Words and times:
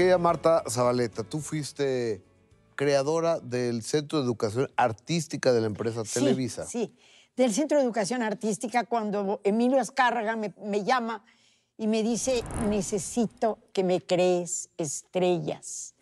querida 0.00 0.16
Marta 0.16 0.64
Zabaleta, 0.66 1.24
tú 1.24 1.40
fuiste 1.40 2.22
creadora 2.74 3.38
del 3.38 3.82
Centro 3.82 4.18
de 4.18 4.24
Educación 4.24 4.70
Artística 4.74 5.52
de 5.52 5.60
la 5.60 5.66
empresa 5.66 6.06
Sí, 6.06 6.14
Televisa. 6.20 6.64
Sí, 6.64 6.94
del 7.36 7.52
Centro 7.52 7.76
de 7.76 7.84
Educación 7.84 8.22
Artística, 8.22 8.84
cuando 8.84 9.42
Emilio 9.44 9.78
Azcárraga 9.78 10.36
me, 10.36 10.54
me 10.64 10.84
llama 10.84 11.22
y 11.76 11.86
me 11.86 12.02
dice, 12.02 12.42
necesito 12.70 13.58
que 13.74 13.84
me 13.84 14.00
crees 14.00 14.70
estrellas, 14.78 15.94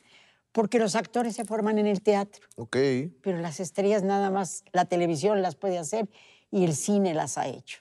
porque 0.52 0.78
los 0.78 0.94
actores 0.94 1.34
se 1.34 1.44
forman 1.44 1.78
en 1.78 1.88
el 1.88 2.00
teatro, 2.00 2.46
Ok. 2.54 2.76
pero 3.20 3.38
las 3.38 3.58
estrellas 3.58 4.04
nada 4.04 4.30
más 4.30 4.62
la 4.72 4.84
televisión 4.84 5.42
las 5.42 5.56
puede 5.56 5.76
hacer 5.76 6.08
y 6.52 6.62
el 6.64 6.76
cine 6.76 7.14
las 7.14 7.36
ha 7.36 7.48
hecho. 7.48 7.80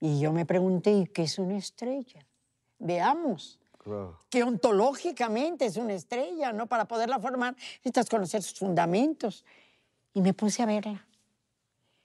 Y 0.00 0.18
yo 0.18 0.32
me 0.32 0.46
pregunté, 0.46 0.90
¿y 0.90 1.06
qué 1.06 1.22
es 1.22 1.38
una 1.38 1.56
estrella? 1.58 2.26
Veamos 2.80 3.59
Que 4.28 4.42
ontológicamente 4.42 5.64
es 5.66 5.76
una 5.76 5.94
estrella, 5.94 6.52
¿no? 6.52 6.66
Para 6.66 6.86
poderla 6.86 7.18
formar 7.18 7.54
necesitas 7.56 8.08
conocer 8.08 8.42
sus 8.42 8.58
fundamentos. 8.58 9.44
Y 10.12 10.20
me 10.20 10.34
puse 10.34 10.62
a 10.62 10.66
verla. 10.66 11.06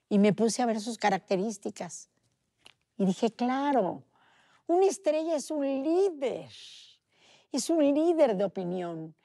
Y 0.10 0.20
me 0.20 0.34
puse 0.34 0.62
a 0.62 0.66
ver 0.66 0.80
sus 0.80 0.98
características. 0.98 2.10
Y 2.98 3.06
dije, 3.06 3.32
claro, 3.32 4.04
una 4.68 4.86
estrella 4.86 5.36
es 5.36 5.52
un 5.52 5.66
líder. 5.66 6.50
Es 7.52 7.70
un 7.70 7.84
líder 7.84 8.36
de 8.36 8.44
opinión. 8.44 9.16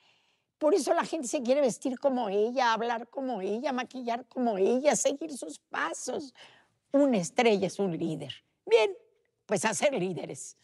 Por 0.58 0.74
eso 0.74 0.92
la 0.92 1.04
gente 1.04 1.26
se 1.26 1.42
quiere 1.42 1.60
vestir 1.60 1.98
como 1.98 2.28
ella, 2.28 2.72
hablar 2.72 3.08
como 3.08 3.40
ella, 3.40 3.72
maquillar 3.72 4.26
como 4.26 4.58
ella, 4.58 4.94
seguir 4.94 5.36
sus 5.36 5.58
pasos. 5.58 6.34
Una 6.92 7.18
estrella 7.18 7.66
es 7.66 7.78
un 7.78 7.96
líder. 7.96 8.32
Bien, 8.66 8.90
pues 9.46 9.64
a 9.64 9.72
ser 9.72 9.94
líderes. 9.94 10.56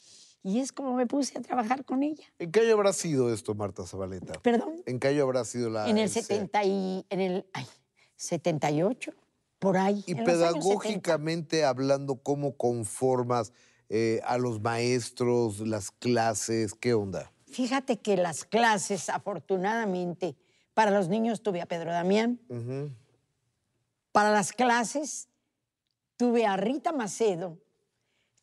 Y 0.46 0.60
es 0.60 0.70
como 0.70 0.94
me 0.94 1.06
puse 1.08 1.36
a 1.36 1.42
trabajar 1.42 1.84
con 1.84 2.04
ella. 2.04 2.22
¿En 2.38 2.52
qué 2.52 2.60
año 2.60 2.74
habrá 2.74 2.92
sido 2.92 3.34
esto, 3.34 3.52
Marta 3.56 3.84
Zabaleta? 3.84 4.34
Perdón, 4.42 4.80
¿En 4.86 5.00
qué 5.00 5.08
año 5.08 5.24
habrá 5.24 5.44
sido 5.44 5.70
la... 5.70 5.88
en 5.88 5.98
el 5.98 6.04
ese- 6.04 6.22
70 6.22 6.62
y, 6.64 7.04
en 7.10 7.20
el 7.20 7.46
ay, 7.52 7.66
78, 8.14 9.12
por 9.58 9.76
ahí. 9.76 10.04
Y 10.06 10.12
en 10.12 10.18
los 10.18 10.28
años 10.28 10.38
70. 10.38 10.60
pedagógicamente 10.60 11.64
hablando, 11.64 12.14
¿cómo 12.22 12.56
conformas 12.56 13.52
eh, 13.88 14.20
a 14.24 14.38
los 14.38 14.60
maestros, 14.60 15.66
las 15.66 15.90
clases? 15.90 16.74
¿Qué 16.74 16.94
onda? 16.94 17.32
Fíjate 17.46 17.98
que 17.98 18.16
las 18.16 18.44
clases, 18.44 19.08
afortunadamente, 19.08 20.36
para 20.74 20.92
los 20.92 21.08
niños 21.08 21.42
tuve 21.42 21.60
a 21.60 21.66
Pedro 21.66 21.90
Damián. 21.90 22.38
Ujú. 22.48 22.90
Para 24.12 24.30
las 24.30 24.52
clases 24.52 25.28
tuve 26.16 26.46
a 26.46 26.56
Rita 26.56 26.92
Macedo, 26.92 27.58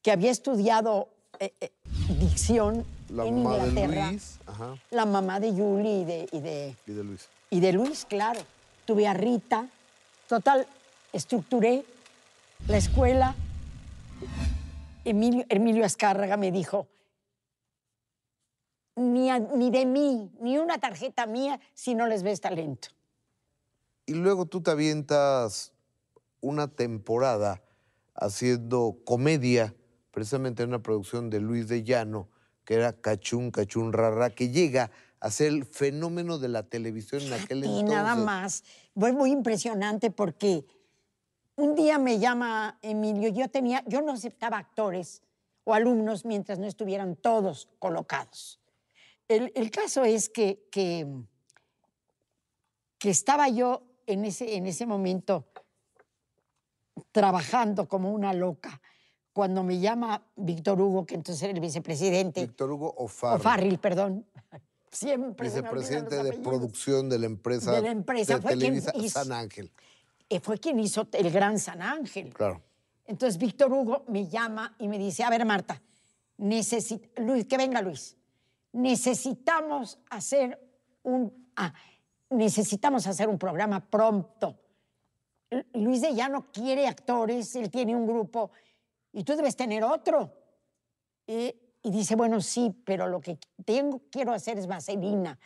que 0.02 0.12
había 0.12 0.32
estudiado 0.32 1.14
eh, 1.40 1.54
eh, 1.62 1.73
dicción 2.20 2.86
La 3.10 3.26
en 3.26 3.44
mamá 3.44 3.66
de. 3.66 3.88
Luis. 4.10 4.40
Ajá. 4.46 4.76
La 4.92 5.06
mamá 5.06 5.40
de 5.40 5.52
Julie 5.52 6.02
y 6.02 6.06
de, 6.06 6.28
y 6.32 6.40
de, 6.42 6.76
Y 6.88 6.92
de 6.94 7.04
Luis. 7.04 7.30
y 7.50 7.60
de 7.60 7.74
Luis, 7.74 8.06
claro. 8.06 8.40
Tuve 8.86 9.08
a 9.08 9.14
Rita. 9.14 9.68
Total, 10.28 10.68
estructuré 11.14 11.86
la 12.68 12.78
escuela. 12.78 13.36
Emilio, 15.06 15.46
Emilio 15.50 15.86
Azcárraga 15.86 16.38
me 16.38 16.52
dijo, 16.52 16.88
ni, 18.96 19.30
a- 19.30 19.40
ni 19.40 19.70
de 19.70 19.86
mí, 19.86 20.32
ni 20.40 20.58
una 20.58 20.78
tarjeta 20.78 21.26
mía 21.26 21.60
si 21.74 21.96
no 21.96 22.08
les 22.08 22.24
ves 22.24 22.42
talento. 22.42 22.90
Y 24.06 24.14
luego 24.14 24.46
tú 24.46 24.62
te 24.62 24.72
avientas 24.72 25.72
una 26.42 26.68
temporada 26.68 27.62
haciendo 28.16 28.98
comedia, 29.06 29.74
precisamente 30.14 30.62
en 30.62 30.70
una 30.70 30.84
producción 30.84 31.32
de 31.32 31.42
Luis 31.42 31.68
de 31.68 31.84
Llano, 31.84 32.30
que 32.64 32.76
era 32.76 32.94
Cachún, 32.94 33.50
Cachún, 33.50 33.92
Rara, 33.92 34.30
que 34.30 34.50
llega 34.50 34.92
a 35.20 35.32
ser 35.32 35.48
el 35.48 35.66
fenómeno 35.66 36.38
de 36.38 36.50
la 36.50 36.64
televisión 36.64 37.24
en 37.24 37.34
aquel 37.34 37.66
Y 37.66 37.80
entonces. 37.80 37.90
nada 37.90 38.16
más. 38.16 38.64
Fue 38.96 39.12
muy 39.12 39.32
impresionante 39.32 40.12
porque 40.12 40.66
un 41.56 41.74
día 41.74 41.98
me 41.98 42.20
llama 42.20 42.78
Emilio, 42.84 43.30
yo 43.30 43.50
tenía, 43.50 43.84
yo 43.88 44.04
no 44.04 44.12
aceptaba 44.12 44.60
actores 44.60 45.24
o 45.64 45.74
alumnos 45.74 46.26
mientras 46.26 46.60
no 46.60 46.68
estuvieran 46.68 47.16
todos 47.16 47.68
colocados. 47.80 48.60
El, 49.28 49.52
el 49.56 49.72
caso 49.72 50.04
es 50.04 50.30
que, 50.30 50.68
que, 50.72 51.08
que 53.00 53.10
estaba 53.10 53.50
yo 53.50 53.82
en 54.06 54.26
ese, 54.26 54.58
en 54.58 54.68
ese 54.68 54.86
momento 54.86 55.48
trabajando 57.12 57.88
como 57.88 58.12
una 58.12 58.32
loca 58.34 58.80
cuando 59.34 59.64
me 59.64 59.80
llama 59.80 60.22
Víctor 60.36 60.80
Hugo, 60.80 61.06
que 61.06 61.16
entonces 61.16 61.42
era 61.44 61.54
el 61.54 61.60
vicepresidente, 61.60 62.42
Víctor 62.42 62.72
Hugo 62.72 62.94
O'Farrill, 62.98 63.42
Farril, 63.44 63.78
perdón. 63.80 64.26
Siempre 64.92 65.48
vicepresidente 65.50 66.22
de 66.24 66.34
producción 66.34 67.10
de 67.10 67.18
la 67.18 67.26
empresa 67.26 67.72
De 67.72 67.82
la 67.82 67.90
empresa, 67.90 68.36
de 68.36 68.42
fue 68.42 68.58
quien 68.58 68.76
hizo- 68.76 68.92
San 69.10 69.32
Ángel. 69.32 69.72
Eh, 70.30 70.40
fue 70.40 70.60
quien 70.60 70.80
hizo 70.80 71.08
el 71.14 71.32
Gran 71.32 71.58
San 71.58 71.82
Ángel. 71.82 72.32
Claro. 72.32 72.62
Entonces 73.06 73.40
Víctor 73.40 73.74
Hugo 73.74 74.06
me 74.08 74.28
llama 74.28 74.76
y 74.78 74.88
me 74.88 75.00
dice, 75.00 75.24
a 75.24 75.30
ver 75.32 75.46
Marta, 75.46 75.82
necesi- 76.38 77.02
Luis, 77.18 77.46
que 77.46 77.58
venga 77.58 77.82
Luis, 77.82 78.16
necesitamos 78.72 79.98
hacer 80.12 80.60
un, 81.02 81.34
ah, 81.56 81.74
necesitamos 82.30 83.08
hacer 83.08 83.28
un 83.30 83.40
programa 83.40 83.80
pronto. 83.80 84.60
Luis 85.74 86.02
de 86.02 86.14
Llano 86.14 86.48
quiere 86.52 86.88
actores, 86.88 87.56
él 87.56 87.70
tiene 87.72 87.96
un 87.96 88.06
grupo 88.08 88.52
y 89.14 89.24
tú 89.24 89.36
debes 89.36 89.56
tener 89.56 89.84
otro. 89.84 90.34
Eh, 91.28 91.56
y 91.84 91.92
dice, 91.92 92.16
bueno, 92.16 92.42
sí, 92.42 92.74
pero 92.86 93.08
lo 93.08 93.22
que 93.22 93.38
tengo, 93.66 94.02
quiero 94.10 94.34
hacer 94.34 94.58
es 94.58 94.68
vaselina. 94.68 95.40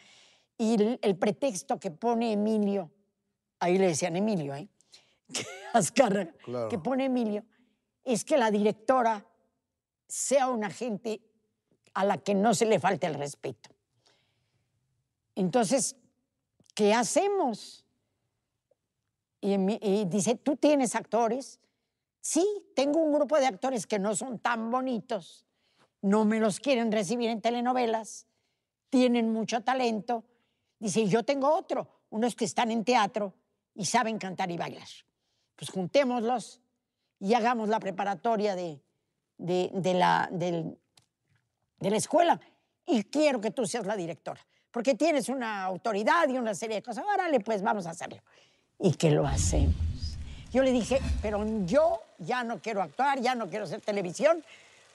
Y 0.58 0.76
el, 0.76 1.00
el 1.02 1.16
pretexto 1.18 1.80
que 1.80 1.92
pone 1.92 2.32
Emilio, 2.34 2.92
ahí 3.60 3.78
le 3.78 3.88
decían 3.88 4.16
Emilio, 4.16 4.56
¿eh? 4.56 4.68
Azcárraga, 5.74 6.32
Claro. 6.44 6.70
que 6.70 6.80
pone 6.80 7.06
Emilio, 7.06 7.44
es 8.04 8.24
que 8.24 8.38
la 8.38 8.50
directora 8.50 9.26
sea 10.08 10.48
una 10.48 10.70
gente 10.70 11.22
a 11.94 12.06
la 12.06 12.18
que 12.18 12.34
no 12.34 12.54
se 12.54 12.66
le 12.66 12.80
falte 12.80 13.08
el 13.08 13.16
respeto. 13.16 13.70
Entonces, 15.36 15.96
¿qué 16.74 16.94
hacemos? 16.94 17.84
Y, 19.42 19.54
y 19.54 20.06
dice, 20.06 20.36
¿tú 20.36 20.56
tienes 20.56 20.96
actores? 20.96 21.60
Sí, 22.30 22.46
tengo 22.76 23.00
un 23.00 23.14
grupo 23.14 23.40
de 23.40 23.46
actores 23.46 23.88
que 23.88 24.00
no 24.00 24.14
son 24.14 24.40
tan 24.40 24.70
bonitos, 24.70 25.46
no 26.02 26.26
me 26.26 26.42
los 26.42 26.60
quieren 26.60 26.92
recibir 26.92 27.30
en 27.30 27.40
telenovelas, 27.40 28.28
tienen 28.90 29.32
mucho 29.32 29.62
talento. 29.64 30.26
Dice, 30.78 31.08
yo 31.08 31.24
tengo 31.24 31.56
otro, 31.56 31.88
unos 32.10 32.36
que 32.36 32.44
están 32.44 32.70
en 32.70 32.84
teatro 32.84 33.34
y 33.74 33.86
saben 33.86 34.18
cantar 34.18 34.52
y 34.52 34.58
bailar. 34.58 34.90
Pues 35.56 35.72
juntémoslos 35.72 36.60
y 37.18 37.34
hagamos 37.34 37.70
la 37.70 37.80
preparatoria 37.80 38.58
de, 38.58 38.82
de, 39.38 39.94
la, 39.94 40.28
de 40.30 40.76
la 41.80 41.96
escuela. 41.96 42.42
Y 42.86 43.04
quiero 43.06 43.40
que 43.40 43.52
tú 43.52 43.66
seas 43.66 43.86
la 43.86 43.96
directora, 43.96 44.46
porque 44.70 44.96
tienes 44.96 45.30
una 45.30 45.64
autoridad 45.64 46.28
y 46.28 46.38
una 46.38 46.54
serie 46.54 46.76
de 46.76 46.84
cosas. 46.84 47.06
Órale, 47.06 47.40
pues 47.40 47.62
vamos 47.62 47.88
a 47.88 47.92
hacerlo. 47.92 48.22
Y 48.80 48.96
que 48.96 49.12
lo 49.12 49.26
hacemos. 49.26 49.87
Yo 50.54 50.64
le 50.64 50.72
dije, 50.72 51.00
pero 51.22 51.44
yo 51.66 52.00
ya 52.20 52.44
no 52.44 52.60
quiero 52.60 52.82
actuar, 52.82 53.20
ya 53.20 53.36
no 53.36 53.50
quiero 53.50 53.66
hacer 53.66 53.82
televisión, 53.82 54.44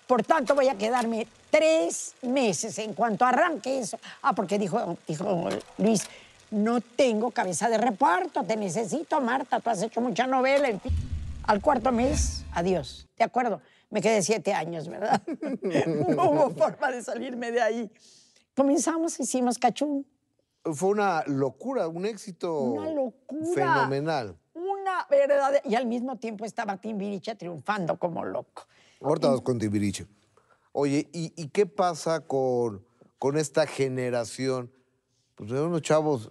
por 0.06 0.22
tanto 0.24 0.54
voy 0.54 0.68
a 0.68 0.76
quedarme 0.76 1.26
tres 1.50 2.14
meses 2.22 2.78
en 2.78 2.94
cuanto 2.94 3.24
arranque 3.24 3.78
eso. 3.78 3.98
Ah, 4.22 4.32
porque 4.34 4.58
dijo, 4.58 4.96
dijo 5.06 5.48
Luis, 5.78 6.06
no 6.50 6.80
tengo 6.80 7.30
cabeza 7.30 7.68
de 7.68 7.78
reparto, 7.78 8.42
te 8.44 8.56
necesito, 8.56 9.20
Marta, 9.20 9.60
tú 9.60 9.70
has 9.70 9.82
hecho 9.82 10.00
mucha 10.00 10.26
novela, 10.26 10.68
en 10.68 10.80
fin. 10.80 10.92
Al 11.44 11.60
cuarto 11.60 11.90
mes, 11.92 12.44
adiós, 12.52 13.08
¿de 13.16 13.24
acuerdo? 13.24 13.60
Me 13.90 14.00
quedé 14.00 14.22
siete 14.22 14.54
años, 14.54 14.88
¿verdad? 14.88 15.20
no 16.16 16.30
hubo 16.30 16.50
forma 16.50 16.90
de 16.90 17.02
salirme 17.02 17.50
de 17.52 17.60
ahí. 17.60 17.90
Comenzamos, 18.56 19.19
hicimos 19.20 19.58
cachún, 19.58 20.06
Fue 20.64 20.90
una 20.90 21.25
locura, 21.26 21.88
un 21.88 22.06
éxito 22.06 22.58
Una 22.60 22.90
locura. 22.90 23.54
fenomenal. 23.54 24.37
Una. 25.10 25.60
Y 25.64 25.74
al 25.74 25.86
mismo 25.86 26.16
tiempo 26.16 26.44
estaba 26.44 26.76
Timbiriche 26.76 27.34
triunfando 27.34 27.98
como 27.98 28.24
loco. 28.24 28.66
Ahorita 29.00 29.28
vas 29.28 29.40
con 29.40 29.58
Tibiriche. 29.58 30.06
Oye, 30.72 31.08
¿y, 31.12 31.32
y 31.36 31.48
qué 31.48 31.66
pasa 31.66 32.20
con, 32.20 32.84
con 33.18 33.36
esta 33.36 33.66
generación? 33.66 34.70
Pues 35.34 35.50
de 35.50 35.60
unos 35.60 35.82
chavos, 35.82 36.30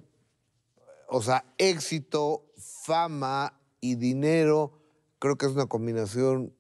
o 1.08 1.22
sea, 1.22 1.46
éxito, 1.58 2.46
fama 2.58 3.54
y 3.82 3.96
dinero, 3.96 4.72
creo 5.20 5.38
que 5.38 5.46
es 5.46 5.52
una 5.52 5.66
combinación 5.66 6.54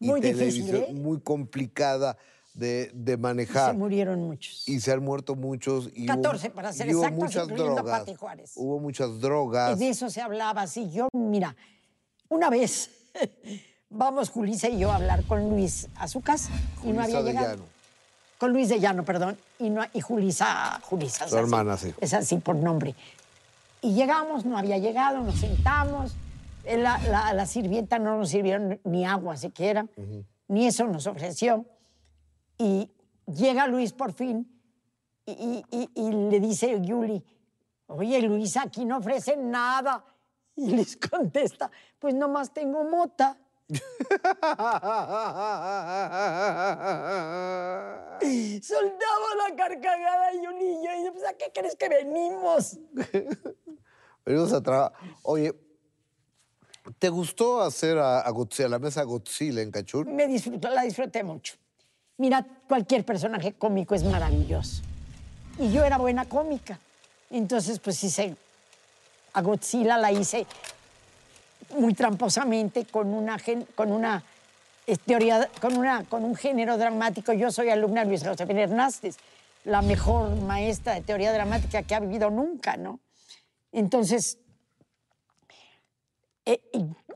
y 0.00 0.08
Muy 0.08 0.20
difícil, 0.20 0.74
¿eh? 0.74 0.92
muy 0.92 1.20
complicada 1.20 2.16
de, 2.54 2.90
de 2.94 3.12
Se 3.12 3.16
manejar. 3.18 3.74
murieron 3.76 4.20
muchos. 4.20 4.68
Y 4.68 4.80
se 4.80 4.92
han 4.92 5.02
muerto 5.02 5.34
muchos. 5.34 5.90
Y 5.94 6.06
14 6.06 6.48
hubo, 6.48 6.54
para 6.54 6.72
ser 6.72 6.88
y 6.88 6.94
hubo 6.94 7.02
exactos, 7.04 7.24
muchas 7.24 7.48
drogas. 7.48 8.00
Pati 8.00 8.14
Juárez. 8.14 8.52
Hubo 8.56 8.78
muchas 8.78 9.20
drogas. 9.20 9.78
De 9.78 9.88
eso 9.88 10.10
se 10.10 10.20
hablaba 10.20 10.62
así. 10.62 10.90
Yo, 10.90 11.08
mira, 11.12 11.56
una 12.28 12.50
vez 12.50 12.90
vamos 13.90 14.30
Julissa 14.30 14.68
y 14.68 14.78
yo 14.78 14.90
a 14.92 14.96
hablar 14.96 15.24
con 15.24 15.48
Luis 15.50 15.88
a 15.96 16.08
su 16.08 16.20
casa 16.20 16.50
y 16.82 16.88
no 16.88 17.02
Julissa 17.02 17.02
había 17.02 17.22
de 17.22 17.24
llegado. 17.32 17.48
Llano. 17.56 17.64
con 18.38 18.52
Luis 18.52 18.68
de 18.68 18.80
Llano, 18.80 19.04
perdón, 19.04 19.38
y, 19.58 19.70
no, 19.70 19.82
y 19.92 20.00
Julisa, 20.00 20.80
Julisa. 20.82 21.28
Su 21.28 21.36
así, 21.36 21.44
hermana, 21.44 21.76
sí. 21.76 21.94
Es 22.00 22.12
así 22.14 22.36
por 22.38 22.56
nombre. 22.56 22.94
Y 23.80 23.94
llegamos, 23.94 24.44
no 24.44 24.58
había 24.58 24.78
llegado, 24.78 25.20
nos 25.22 25.36
sentamos. 25.40 26.12
eh, 26.64 26.76
La, 26.78 26.98
la- 26.98 27.32
la 27.34 27.46
sirvienta 27.46 27.98
no 27.98 28.18
nos 28.18 28.30
sirvieron 28.30 28.80
ni 28.84 29.04
agua 29.04 29.36
siquiera, 29.36 29.86
ni 30.48 30.66
eso 30.66 30.86
nos 30.86 31.06
ofreció. 31.06 31.64
Y 32.62 32.88
llega 33.26 33.66
Luis 33.66 33.92
por 33.92 34.12
fin 34.12 34.46
y, 35.26 35.32
y- 35.32 35.64
y- 35.70 35.90
y 35.94 36.12
le 36.30 36.38
dice 36.38 36.80
Yuli, 36.80 37.24
oye 37.88 38.22
Luis, 38.22 38.56
aquí 38.56 38.84
no 38.84 38.98
ofrecen 38.98 39.50
nada. 39.50 40.04
Y 40.54 40.70
les 40.76 40.96
contesta, 40.96 41.70
pues 41.98 42.14
nomás 42.14 42.52
tengo 42.52 42.84
mota. 42.84 43.36
Soltaba 48.62 49.28
la 49.48 49.56
carcajada 49.56 50.32
Yuli 50.34 50.64
y 50.64 50.84
yo, 50.84 50.90
y 51.00 51.04
yo, 51.06 51.12
pues, 51.12 51.24
¿a 51.24 51.32
qué 51.34 51.50
crees 51.54 51.74
que 51.76 51.88
venimos? 51.88 52.78
Venimos 54.24 54.52
a 54.52 54.62
trabajar. 54.62 54.92
Oye, 55.24 55.52
¿te 57.00 57.08
gustó 57.08 57.60
hacer 57.60 57.98
a, 57.98 58.20
a 58.20 58.30
Godzilla, 58.30 58.68
la 58.68 58.78
mesa 58.78 59.02
Godzilla 59.02 59.62
en 59.62 59.72
Cachún? 59.72 60.14
Me 60.14 60.28
disfruto, 60.28 60.68
la 60.68 60.82
disfruté 60.82 61.24
mucho. 61.24 61.54
Mira, 62.22 62.46
cualquier 62.68 63.04
personaje 63.04 63.54
cómico 63.54 63.96
es 63.96 64.04
maravilloso. 64.04 64.80
Y 65.58 65.72
yo 65.72 65.82
era 65.82 65.98
buena 65.98 66.24
cómica. 66.24 66.78
Entonces, 67.30 67.80
pues 67.80 68.04
hice 68.04 68.36
a 69.32 69.42
Godzilla, 69.42 69.98
la 69.98 70.12
hice 70.12 70.46
muy 71.76 71.94
tramposamente 71.94 72.84
con 72.84 73.12
una, 73.12 73.36
con 73.74 73.90
una 73.90 74.22
eh, 74.86 74.96
teoría, 74.98 75.50
con, 75.60 75.76
una, 75.76 76.04
con 76.04 76.22
un 76.22 76.36
género 76.36 76.78
dramático. 76.78 77.32
Yo 77.32 77.50
soy 77.50 77.70
alumna 77.70 78.02
de 78.02 78.10
Luis 78.10 78.22
Josefina 78.24 78.62
Hernández, 78.62 79.16
la 79.64 79.82
mejor 79.82 80.36
maestra 80.42 80.94
de 80.94 81.00
teoría 81.00 81.32
dramática 81.32 81.82
que 81.82 81.96
ha 81.96 81.98
vivido 81.98 82.30
nunca, 82.30 82.76
¿no? 82.76 83.00
Entonces, 83.72 84.38
eh, 86.46 86.60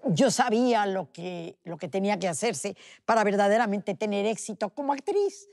yo 0.08 0.31
sabía 0.31 0.87
lo 0.87 1.11
que, 1.12 1.56
lo 1.64 1.76
que 1.79 1.88
tenía 1.88 2.19
que 2.19 2.29
hacerse 2.29 2.76
para 3.05 3.25
verdaderamente 3.25 3.94
tener 3.94 4.26
éxito 4.26 4.70
como 4.70 4.93
actriz. 4.93 5.49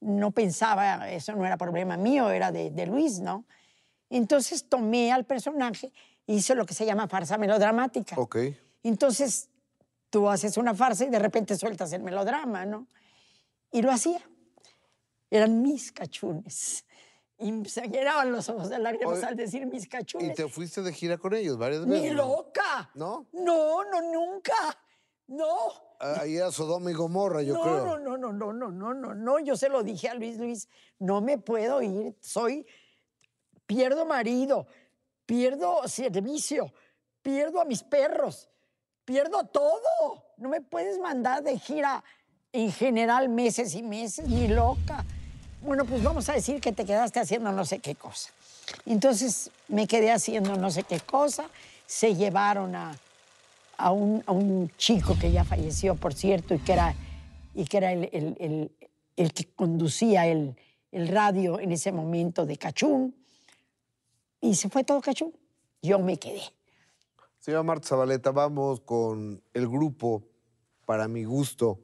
No 0.00 0.30
pensaba, 0.30 1.10
eso 1.10 1.34
no 1.34 1.46
era 1.46 1.56
problema 1.56 1.96
mío, 1.96 2.30
era 2.30 2.52
de, 2.52 2.70
de 2.70 2.86
Luis, 2.86 3.20
¿no? 3.20 3.44
Entonces 4.10 4.68
tomé 4.68 5.12
al 5.12 5.24
personaje 5.24 5.92
hice 6.26 6.54
lo 6.54 6.66
que 6.66 6.74
se 6.74 6.86
llama 6.86 7.08
farsa 7.08 7.38
melodramática. 7.38 8.16
Ok. 8.18 8.36
Entonces 8.82 9.48
tú 10.10 10.28
haces 10.28 10.56
una 10.56 10.74
farsa 10.74 11.04
y 11.04 11.10
de 11.10 11.18
repente 11.18 11.56
sueltas 11.56 11.92
el 11.92 12.02
melodrama, 12.02 12.64
¿no? 12.64 12.86
Y 13.72 13.82
lo 13.82 13.90
hacía. 13.90 14.20
Eran 15.30 15.62
mis 15.62 15.90
cachunes. 15.92 16.83
Y 17.38 17.64
se 17.68 17.88
llenaban 17.88 18.30
los 18.30 18.48
ojos 18.48 18.68
de 18.70 18.78
lágrimas 18.78 19.18
Oye, 19.18 19.26
al 19.26 19.36
decir 19.36 19.66
mis 19.66 19.84
Y 19.84 19.88
cachunes. 19.88 20.34
te 20.36 20.48
fuiste 20.48 20.82
de 20.82 20.92
gira 20.92 21.18
con 21.18 21.34
ellos 21.34 21.58
varias 21.58 21.84
veces. 21.84 22.02
¡Ni 22.02 22.10
loca! 22.10 22.90
¿No? 22.94 23.26
No, 23.32 23.84
no, 23.84 24.00
nunca. 24.12 24.54
No. 25.26 25.48
Ah, 26.00 26.18
Ahí 26.20 26.36
era 26.36 26.52
Sodoma 26.52 26.90
y 26.90 26.94
Gomorra, 26.94 27.42
yo 27.42 27.54
no, 27.54 27.62
creo. 27.62 27.84
no, 27.84 27.98
no, 27.98 28.16
no, 28.18 28.32
no, 28.32 28.52
no, 28.52 28.70
no, 28.70 28.94
no, 28.94 29.14
no. 29.14 29.38
Yo 29.40 29.56
se 29.56 29.68
lo 29.68 29.82
dije 29.82 30.08
a 30.08 30.14
Luis 30.14 30.38
Luis, 30.38 30.68
no 30.98 31.20
me 31.20 31.38
puedo 31.38 31.80
ir, 31.82 32.14
soy, 32.20 32.66
pierdo 33.66 34.04
marido, 34.04 34.66
pierdo 35.26 35.86
servicio, 35.88 36.72
pierdo 37.22 37.60
a 37.60 37.64
mis 37.64 37.82
perros, 37.82 38.50
pierdo 39.04 39.44
todo. 39.46 39.80
No 40.36 40.48
me 40.50 40.60
puedes 40.60 40.98
mandar 40.98 41.42
de 41.42 41.58
gira 41.58 42.04
en 42.52 42.70
general 42.70 43.28
meses 43.28 43.74
y 43.74 43.82
meses, 43.82 44.28
ni 44.28 44.48
loca. 44.48 45.04
Bueno, 45.64 45.86
pues 45.86 46.02
vamos 46.02 46.28
a 46.28 46.34
decir 46.34 46.60
que 46.60 46.72
te 46.72 46.84
quedaste 46.84 47.20
haciendo 47.20 47.50
no 47.50 47.64
sé 47.64 47.78
qué 47.78 47.94
cosa. 47.94 48.30
Entonces 48.84 49.50
me 49.68 49.86
quedé 49.86 50.12
haciendo 50.12 50.56
no 50.56 50.70
sé 50.70 50.82
qué 50.82 51.00
cosa, 51.00 51.48
se 51.86 52.14
llevaron 52.14 52.74
a, 52.76 52.94
a 53.78 53.90
un, 53.90 54.22
a 54.26 54.32
un 54.32 54.70
chico 54.76 55.16
que 55.18 55.32
ya 55.32 55.42
falleció, 55.44 55.94
por 55.94 56.12
cierto, 56.14 56.54
y 56.54 56.58
que 56.58 56.72
era, 56.74 56.94
y 57.54 57.64
que 57.64 57.76
era 57.78 57.92
el, 57.92 58.10
el- 58.12 58.70
el- 59.16 59.32
que 59.32 59.44
conducía 59.54 60.26
el, 60.26 60.54
el 60.92 61.08
radio 61.08 61.58
en 61.60 61.72
ese 61.72 61.92
momento 61.92 62.44
de 62.44 62.56
Cachún. 62.58 63.14
Y 64.40 64.56
se 64.56 64.68
fue 64.68 64.84
todo 64.84 65.00
Cachún. 65.00 65.32
Yo 65.80 65.98
me 65.98 66.18
quedé. 66.18 66.42
Señora 67.38 67.62
Marta 67.62 67.88
Zabaleta, 67.88 68.32
vamos 68.32 68.80
con 68.80 69.42
el 69.54 69.68
grupo, 69.68 70.24
para 70.84 71.08
mi 71.08 71.24
gusto, 71.24 71.78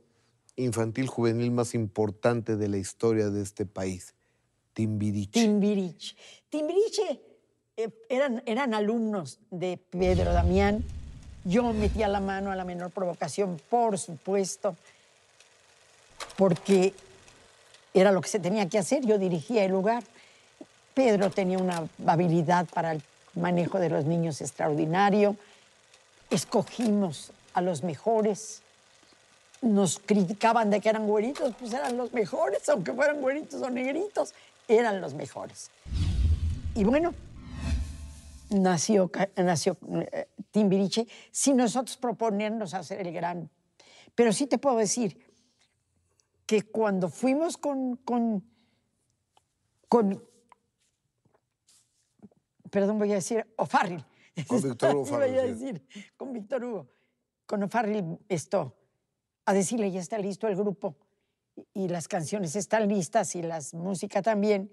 infantil 0.61 1.07
juvenil 1.09 1.51
más 1.51 1.75
importante 1.75 2.57
de 2.57 2.69
la 2.69 2.79
historia 2.79 3.31
de 3.31 3.43
este 3.43 3.67
país, 3.67 4.15
Timbiriche. 4.73 5.41
Timbiriche. 5.41 6.17
Timbiriche 6.49 7.21
eh, 7.77 7.91
eran, 8.09 8.43
eran 8.47 8.75
alumnos 8.75 9.39
de 9.51 9.79
Pedro 9.91 10.33
Damián. 10.33 10.85
Yo 11.45 11.73
metía 11.73 12.09
la 12.09 12.21
mano 12.21 12.51
a 12.51 12.57
la 12.57 12.65
menor 12.65 12.91
provocación, 12.91 13.61
por 13.69 13.99
supuesto, 13.99 14.77
porque 16.37 16.95
era 17.95 18.13
lo 18.13 18.21
que 18.21 18.29
se 18.29 18.39
tenía 18.39 18.69
que 18.69 18.79
hacer. 18.79 19.05
Yo 19.05 19.19
dirigía 19.19 19.65
el 19.65 19.73
lugar. 19.73 20.05
Pedro 20.95 21.31
tenía 21.31 21.59
una 21.59 21.89
habilidad 22.07 22.67
para 22.73 22.93
el 22.93 23.03
manejo 23.35 23.79
de 23.79 23.91
los 23.91 24.05
niños 24.05 24.41
extraordinario. 24.41 25.37
Escogimos 26.31 27.33
a 27.55 27.61
los 27.61 27.83
mejores. 27.83 28.63
Nos 29.63 29.99
criticaban 29.99 30.71
de 30.71 30.81
que 30.81 30.89
eran 30.89 31.07
güeritos, 31.07 31.55
pues 31.59 31.73
eran 31.73 31.97
los 31.97 32.13
mejores, 32.13 32.69
aunque 32.69 32.93
fueran 32.93 33.21
güeritos 33.21 33.61
o 33.61 33.71
negritos, 33.71 34.35
eran 34.67 35.01
los 35.01 35.15
mejores. 35.15 35.71
Y 36.75 36.85
bueno, 36.85 37.15
nació, 38.51 39.11
nació 39.37 39.77
eh, 40.13 40.29
Timbiriche 40.51 41.07
sin 41.31 41.57
nosotros 41.57 41.97
proponernos 41.97 42.75
hacer 42.75 43.07
el 43.07 43.13
gran. 43.13 43.51
Pero 44.15 44.33
sí 44.33 44.47
te 44.47 44.59
puedo 44.59 44.77
decir 44.77 45.19
que 46.47 46.63
cuando 46.63 47.09
fuimos 47.09 47.57
con, 47.57 47.97
con, 47.97 48.43
con 49.89 50.23
perdón, 52.71 52.99
voy 52.99 53.13
a 53.13 53.17
decir 53.17 53.47
O'Farrill. 53.57 54.05
Con 54.47 54.63
Víctor 54.63 55.13
a 55.13 55.43
decir, 55.43 55.87
con 56.17 56.33
Víctor 56.33 56.65
Hugo. 56.65 56.89
Con 57.47 57.63
O'Farrill 57.63 58.19
esto, 58.29 58.75
a 59.51 59.53
decirle, 59.55 59.91
ya 59.91 60.01
está 60.01 60.19
listo 60.19 60.49
el 60.49 60.57
grupo 60.57 60.97
y 61.75 61.89
las 61.89 62.09
canciones 62.09 62.57
están 62.57 62.89
listas 62.89 63.35
y 63.35 63.43
las 63.43 63.75
música 63.75 64.23
también. 64.23 64.73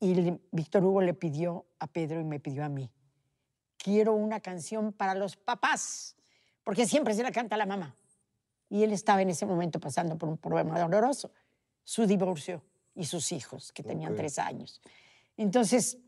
Y 0.00 0.38
Víctor 0.52 0.84
Hugo 0.84 1.02
le 1.02 1.14
pidió 1.14 1.66
a 1.78 1.86
Pedro 1.86 2.20
y 2.20 2.24
me 2.24 2.38
pidió 2.38 2.64
a 2.64 2.68
mí, 2.68 2.90
quiero 3.76 4.14
una 4.14 4.40
canción 4.40 4.92
para 4.92 5.14
los 5.14 5.36
papás, 5.36 6.16
porque 6.64 6.86
siempre 6.86 7.14
se 7.14 7.22
la 7.22 7.32
canta 7.32 7.56
la 7.56 7.66
mamá. 7.66 7.94
Y 8.68 8.82
él 8.82 8.92
estaba 8.92 9.22
en 9.22 9.30
ese 9.30 9.46
momento 9.46 9.80
pasando 9.80 10.18
por 10.18 10.28
un 10.28 10.38
problema 10.38 10.78
doloroso, 10.78 11.30
su 11.84 12.06
divorcio 12.06 12.62
y 12.94 13.04
sus 13.04 13.32
hijos, 13.32 13.72
que 13.72 13.82
tenían 13.82 14.16
tres 14.16 14.38
años. 14.38 14.82
Entonces, 15.36 15.98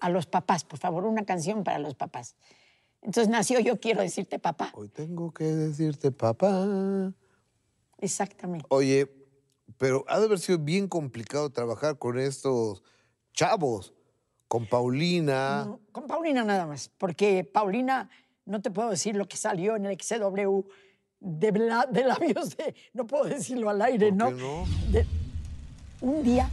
a 0.00 0.10
los 0.10 0.26
papás, 0.26 0.64
por 0.64 0.78
favor, 0.78 1.04
una 1.04 1.24
canción 1.24 1.64
para 1.64 1.78
los 1.78 1.94
papás. 1.94 2.36
Entonces 3.06 3.28
nació 3.28 3.60
Yo 3.60 3.78
quiero 3.80 4.02
decirte 4.02 4.38
papá. 4.38 4.70
Hoy 4.74 4.88
tengo 4.88 5.32
que 5.32 5.44
decirte, 5.44 6.10
papá. 6.10 6.66
Exactamente. 7.98 8.66
Oye, 8.68 9.10
pero 9.78 10.04
ha 10.08 10.18
de 10.18 10.26
haber 10.26 10.38
sido 10.40 10.58
bien 10.58 10.88
complicado 10.88 11.48
trabajar 11.50 11.98
con 11.98 12.18
estos 12.18 12.82
chavos, 13.32 13.94
con 14.48 14.66
Paulina. 14.66 15.64
No, 15.66 15.80
con 15.92 16.06
Paulina 16.06 16.44
nada 16.44 16.66
más, 16.66 16.90
porque 16.98 17.44
Paulina, 17.44 18.10
no 18.44 18.60
te 18.60 18.70
puedo 18.70 18.90
decir 18.90 19.14
lo 19.16 19.26
que 19.28 19.36
salió 19.36 19.76
en 19.76 19.86
el 19.86 19.96
XW 20.00 20.60
de, 21.20 21.52
bla- 21.52 21.86
de 21.90 22.04
labios 22.04 22.56
de, 22.56 22.74
no 22.92 23.06
puedo 23.06 23.24
decirlo 23.24 23.70
al 23.70 23.80
aire, 23.82 24.08
¿Por 24.08 24.16
¿no? 24.18 24.28
qué 24.28 24.42
no? 24.42 24.64
De- 24.90 25.06
un 26.00 26.22
día, 26.22 26.50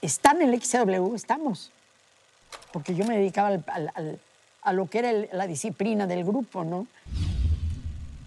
está 0.00 0.32
en 0.32 0.42
el 0.42 0.62
XW, 0.62 1.14
estamos, 1.14 1.70
porque 2.72 2.94
yo 2.94 3.04
me 3.06 3.16
dedicaba 3.16 3.48
al- 3.48 3.64
al- 3.68 3.92
al- 3.94 4.20
a 4.62 4.72
lo 4.72 4.88
que 4.88 5.00
era 5.00 5.12
la 5.32 5.46
disciplina 5.46 6.06
del 6.06 6.24
grupo, 6.24 6.64
¿no? 6.64 6.86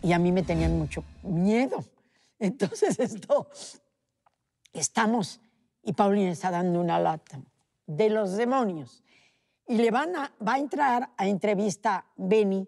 Y 0.01 0.13
a 0.13 0.19
mí 0.19 0.31
me 0.31 0.43
tenían 0.43 0.77
mucho 0.77 1.03
miedo. 1.23 1.83
Entonces 2.39 2.99
esto, 2.99 3.47
estamos, 4.73 5.39
y 5.81 5.93
Paulina 5.93 6.31
está 6.31 6.51
dando 6.51 6.79
una 6.79 6.99
lata 6.99 7.39
de 7.87 8.09
los 8.09 8.35
demonios. 8.35 9.01
Y 9.67 9.77
le 9.77 9.89
van 9.89 10.15
a, 10.15 10.31
va 10.45 10.55
a 10.55 10.59
entrar 10.59 11.09
a 11.17 11.27
entrevista 11.27 12.05
Benny 12.15 12.67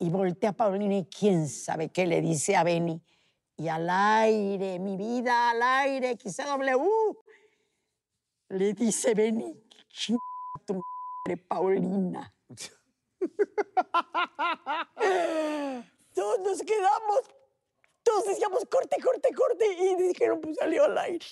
y 0.00 0.10
voltea 0.10 0.50
a 0.50 0.52
Paulina 0.52 0.96
y 0.96 1.04
quién 1.06 1.48
sabe 1.48 1.88
qué 1.88 2.06
le 2.06 2.20
dice 2.20 2.56
a 2.56 2.64
Benny. 2.64 3.00
Y 3.56 3.68
al 3.68 3.88
aire, 3.90 4.78
mi 4.78 4.96
vida, 4.96 5.50
al 5.50 5.62
aire, 5.62 6.16
XW. 6.16 7.16
Le 8.50 8.72
dice 8.74 9.14
Benny, 9.14 9.54
"Chinga 9.88 10.20
tu 10.64 10.74
madre, 10.74 11.36
Paulina. 11.36 12.32
Todos 16.14 16.40
nos 16.40 16.60
quedamos 16.62 17.20
todos 18.08 18.24
decíamos 18.24 18.64
corte, 18.70 18.96
corte, 19.02 19.28
corte, 19.34 19.66
y 19.66 19.94
dijeron, 20.08 20.40
pues 20.40 20.56
salió 20.56 20.84
al 20.84 20.96
aire. 20.96 21.26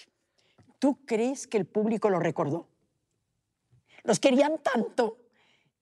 ¿Tú 0.78 0.99
crees 1.06 1.46
que 1.46 1.56
el 1.56 1.64
público 1.64 2.11
lo 2.11 2.18
recordó? 2.18 2.68
Los 4.02 4.20
querían 4.20 4.58
tanto 4.58 5.16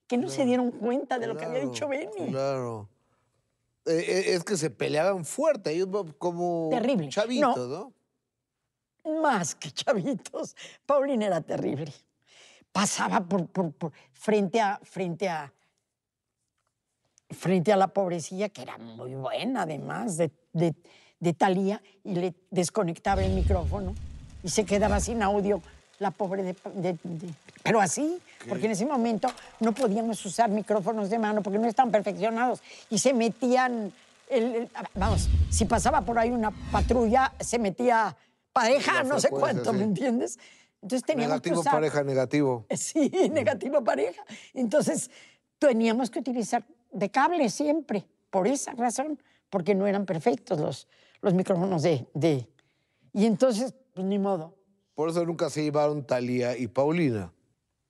que 0.07 0.17
no 0.17 0.29
se 0.29 0.45
dieron 0.45 0.71
cuenta 0.71 1.19
de 1.19 1.27
lo 1.27 1.35
que 1.35 1.43
había 1.43 1.59
dicho 1.59 1.89
Benny. 1.89 2.31
Claro. 2.31 2.89
Eh, 3.85 4.05
eh, 4.07 4.23
es 4.35 4.43
que 4.45 4.55
se 4.55 4.69
peleaban 4.69 5.25
fuerte, 5.25 5.71
ellos 5.71 5.89
como 6.17 6.69
Terrible. 6.71 7.09
chavitos, 7.09 7.67
¿no? 7.67 7.93
Más 9.21 9.53
que 9.53 9.71
chavitos. 9.71 10.55
Paulina 10.85 11.27
era 11.27 11.41
terrible. 11.41 11.93
Pasaba 12.79 13.21
por, 13.21 13.47
por- 13.47 13.71
por- 13.71 13.93
frente 14.11 14.59
a 14.59 14.77
frente 14.83 15.29
a 15.29 15.49
frente 17.31 17.71
a 17.71 17.77
la 17.77 17.87
pobrecilla, 17.87 18.49
que 18.49 18.63
era 18.63 18.77
muy 18.77 19.15
buena 19.15 19.61
además 19.61 20.17
de, 20.17 20.29
de, 20.51 20.75
de 21.21 21.33
Thalía, 21.33 21.81
y 22.03 22.15
le 22.15 22.33
desconectaba 22.51 23.23
el 23.23 23.31
micrófono 23.31 23.95
y 24.43 24.49
se 24.49 24.65
quedaba 24.65 24.99
sin 24.99 25.23
audio 25.23 25.61
la 25.99 26.11
pobre 26.11 26.43
de, 26.43 26.53
de- 26.73 26.97
de- 27.01 27.33
pero 27.63 27.79
así, 27.79 28.19
porque 28.49 28.65
en 28.65 28.73
ese 28.73 28.85
momento 28.85 29.29
no 29.61 29.71
podíamos 29.71 30.23
usar 30.25 30.49
micrófonos 30.49 31.09
de 31.09 31.17
mano 31.17 31.41
porque 31.41 31.57
no 31.59 31.67
estaban 31.67 31.93
perfeccionados 31.93 32.61
y 32.89 32.99
se 32.99 33.13
metían, 33.13 33.93
el- 34.29 34.55
el- 34.55 34.69
vamos, 34.95 35.29
si 35.49 35.63
pasaba 35.63 36.01
por 36.01 36.19
ahí 36.19 36.29
una 36.29 36.51
patrulla, 36.73 37.31
se 37.39 37.57
metía 37.57 38.17
pareja, 38.51 39.01
no 39.03 39.17
sé 39.21 39.29
cuánto. 39.29 39.71
¿me 39.71 39.83
entiendes? 39.85 40.37
Entonces 40.85 41.03
teníamos 41.03 41.29
Negativo, 41.31 41.55
que 41.55 41.59
usar... 41.61 41.73
pareja, 41.73 42.03
negativo. 42.03 42.65
Sí, 42.77 43.09
negativa 43.31 43.83
pareja. 43.83 44.23
Entonces, 44.53 45.09
teníamos 45.57 46.11
que 46.11 46.19
utilizar 46.19 46.63
de 46.91 47.09
cable 47.09 47.49
siempre, 47.49 48.05
por 48.29 48.47
esa 48.47 48.71
razón, 48.73 49.19
porque 49.49 49.73
no 49.73 49.87
eran 49.87 50.05
perfectos 50.05 50.59
los, 50.59 50.87
los 51.21 51.33
micrófonos 51.33 51.81
de, 51.81 52.05
de... 52.13 52.47
Y 53.13 53.25
entonces, 53.25 53.73
pues 53.95 54.05
ni 54.05 54.19
modo, 54.19 54.55
Por 54.93 55.09
eso 55.09 55.25
nunca 55.25 55.49
se 55.49 55.63
llevaron 55.63 56.05
Talía 56.05 56.55
y 56.55 56.67
Paulina. 56.67 57.33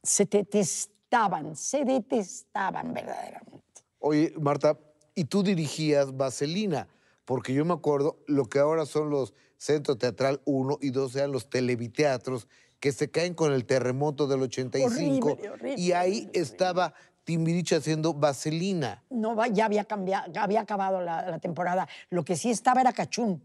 se 0.01 0.23
detestaban, 0.23 1.53
se 1.57 1.83
detestaban 1.83 2.93
verdaderamente. 2.93 3.83
Oye, 3.99 4.33
Marta, 4.39 4.79
y 5.15 5.25
tú 5.25 5.43
dirigías 5.43 6.15
Vaselina, 6.15 6.87
porque 7.25 7.53
yo 7.53 7.65
me 7.65 7.73
acuerdo 7.73 8.23
lo 8.27 8.45
que 8.45 8.59
ahora 8.59 8.85
son 8.85 9.09
los 9.09 9.33
Centro 9.57 9.97
Teatral 9.97 10.39
1 10.45 10.77
y 10.79 10.91
2 10.91 11.15
eran 11.17 11.31
los 11.33 11.49
televiteatros 11.49 12.47
que 12.85 12.91
se 12.91 13.09
caen 13.09 13.33
con 13.33 13.51
el 13.51 13.65
terremoto 13.65 14.27
del 14.27 14.43
85 14.43 15.27
Horrible, 15.27 15.49
horrible, 15.49 15.81
y 15.81 15.91
ahí 15.93 16.19
horrible, 16.19 16.39
estaba 16.39 16.93
Timbiriche 17.23 17.77
haciendo 17.77 18.13
Vaselina. 18.13 19.01
No, 19.09 19.43
ya 19.47 19.65
había 19.65 19.85
cambiado, 19.85 20.31
había 20.39 20.61
acabado 20.61 21.01
la, 21.01 21.27
la 21.31 21.39
temporada. 21.39 21.87
Lo 22.11 22.23
que 22.23 22.35
sí 22.35 22.51
estaba 22.51 22.81
era 22.81 22.93
Cachún. 22.93 23.41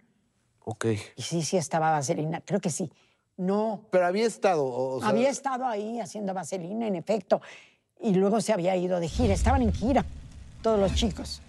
Ok. 0.62 0.84
Y 1.16 1.22
sí, 1.22 1.40
sí 1.40 1.56
estaba 1.56 1.90
Vaselina, 1.90 2.42
creo 2.42 2.60
que 2.60 2.68
sí. 2.68 2.92
No, 3.38 3.80
Pero 3.90 4.04
había 4.04 4.26
estado, 4.26 4.66
o 4.66 5.00
sea, 5.00 5.08
había 5.08 5.30
estado 5.30 5.64
ahí 5.64 5.98
haciendo 6.00 6.34
vaselina, 6.34 6.86
en 6.86 6.96
efecto, 6.96 7.40
y 7.98 8.12
luego 8.12 8.42
se 8.42 8.52
había 8.52 8.76
ido 8.76 9.00
de 9.00 9.08
gira. 9.08 9.32
Estaban 9.32 9.62
en 9.62 9.72
gira 9.72 10.04
todos 10.60 10.78
los 10.78 10.94
chicos. 10.94 11.40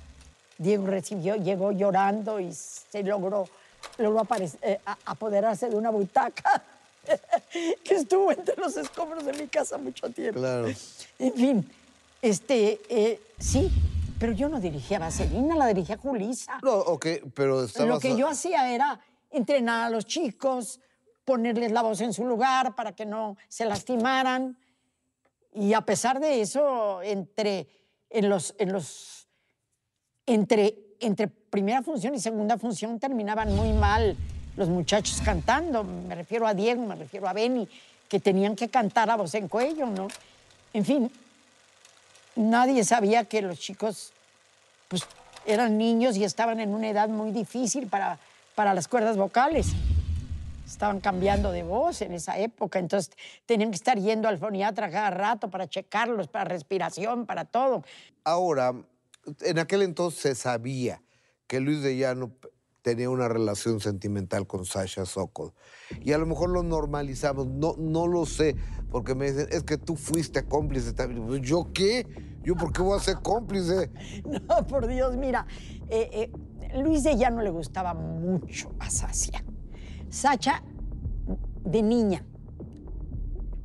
Diego 0.58 0.88
recibió, 0.88 1.36
llegó 1.36 1.74
llorando 1.74 2.40
y 2.40 2.54
se 2.54 3.04
logró, 3.04 3.50
logró 3.98 4.26
eh, 4.62 4.80
apoderarse 5.04 5.70
de 5.70 5.76
una 5.76 5.90
butaca 5.90 6.64
que 7.84 7.96
estuvo 7.96 8.32
entre 8.32 8.56
los 8.58 8.78
escombros 8.78 9.26
de 9.26 9.34
mi 9.34 9.48
casa 9.48 9.78
mucho 9.78 10.10
tiempo. 10.10 10.40
Claro. 10.40 10.68
En 11.20 11.34
fin, 11.34 11.72
este, 12.22 12.82
eh, 12.90 13.20
sí, 13.40 13.72
pero 14.20 14.34
yo 14.34 14.50
no 14.50 14.60
dirigía 14.60 15.00
Vaselina, 15.00 15.56
la 15.56 15.68
dirigía 15.68 15.98
Julisa. 15.98 16.60
No, 16.62 16.74
ok, 16.74 17.08
pero 17.34 17.64
estabas... 17.64 17.90
Lo 17.90 18.00
que 18.00 18.16
yo 18.16 18.28
hacía 18.28 18.74
era 18.74 19.00
entrenar 19.32 19.88
a 19.88 19.90
los 19.90 20.06
chicos, 20.06 20.80
ponerles 21.26 21.72
la 21.72 21.82
voz 21.82 22.02
en 22.02 22.14
su 22.14 22.26
lugar 22.26 22.76
para 22.76 22.94
que 22.94 23.06
no 23.06 23.38
se 23.48 23.66
lastimaran. 23.66 24.58
Y 25.54 25.74
a 25.74 25.82
pesar 25.82 26.20
de 26.20 26.42
eso, 26.42 27.02
entre, 27.02 27.68
en 28.10 28.30
los, 28.30 28.56
en 28.60 28.72
los, 28.72 29.28
entre, 30.26 30.78
entre 31.00 31.28
primera 31.28 31.82
función 31.82 32.14
y 32.16 32.20
segunda 32.20 32.58
función 32.58 33.00
terminaban 33.00 33.56
muy 33.56 33.74
mal 33.74 34.16
los 34.58 34.70
muchachos 34.70 35.22
cantando. 35.24 35.84
Me 35.84 36.16
refiero 36.16 36.48
a 36.48 36.54
Diego, 36.54 36.86
me 36.86 36.96
refiero 36.96 37.28
a 37.28 37.34
Benny, 37.34 37.68
que 38.08 38.20
tenían 38.20 38.56
que 38.56 38.70
cantar 38.70 39.10
a 39.10 39.16
voz 39.16 39.34
en 39.36 39.48
cuello, 39.48 39.88
¿no? 39.88 40.08
En 40.74 40.86
fin, 40.86 41.12
nadie 42.36 42.84
sabía 42.84 43.26
que 43.26 43.42
los 43.42 43.60
chicos 43.60 44.12
pues 44.88 45.04
eran 45.46 45.78
niños 45.78 46.18
y 46.18 46.24
estaban 46.24 46.60
en 46.60 46.74
una 46.74 46.90
edad 46.90 47.10
muy 47.10 47.32
difícil 47.32 47.88
para, 47.88 48.20
para 48.56 48.74
las 48.74 48.88
cuerdas 48.88 49.18
vocales. 49.18 49.68
Estaban 50.66 51.02
cambiando 51.02 51.52
de 51.52 51.64
voz 51.64 52.02
en 52.02 52.14
esa 52.14 52.38
época, 52.38 52.80
entonces 52.80 53.14
tenían 53.46 53.72
que 53.72 53.76
estar 53.76 54.00
yendo 54.00 54.30
al 54.30 54.38
foniatra 54.38 54.90
cada 54.90 55.10
rato 55.10 55.50
para 55.50 55.68
checarlos, 55.68 56.28
para 56.28 56.46
respiración, 56.46 57.26
para 57.26 57.44
todo. 57.46 57.84
Ahora, 58.24 58.74
en 59.42 59.60
aquel 59.60 59.82
entonces 59.82 60.22
se 60.22 60.36
sabía 60.36 61.02
que 61.48 61.60
Luis 61.60 61.82
de 61.82 61.98
Llano 61.98 62.32
tenía 62.82 63.10
una 63.10 63.28
relación 63.28 63.80
sentimental 63.80 64.48
con 64.48 64.66
Sasha 64.66 65.06
Sokol. 65.06 65.54
Y 66.02 66.14
a 66.14 66.18
lo 66.18 66.26
mejor 66.26 66.50
lo 66.50 66.64
normalizamos, 66.64 67.48
no, 67.48 67.76
no 67.78 68.08
lo 68.08 68.26
sé, 68.26 68.56
porque 68.92 69.16
me 69.16 69.32
dicen, 69.32 69.48
es 69.52 69.64
que 69.64 69.78
tú 69.78 69.96
fuiste 69.96 70.44
cómplice 70.46 70.94
también. 70.94 71.26
Pues, 71.26 71.42
¿Yo 71.42 71.70
qué? 71.74 72.08
¿Yo 72.44 72.56
por 72.56 72.74
qué 72.74 72.82
voy 72.82 72.98
a 72.98 73.02
ser 73.02 73.18
cómplice? 73.22 73.92
No, 74.48 74.66
por 74.66 74.88
Dios, 74.88 75.16
mira, 75.18 75.46
eh, 75.90 76.10
eh, 76.72 76.78
Luis 76.82 77.04
de 77.04 77.16
Llano 77.16 77.42
le 77.42 77.50
gustaba 77.50 77.94
mucho 77.94 78.72
a 78.80 78.90
Sasia. 78.90 79.44
Sacha, 80.10 80.64
de 81.64 81.82
niña, 81.82 82.26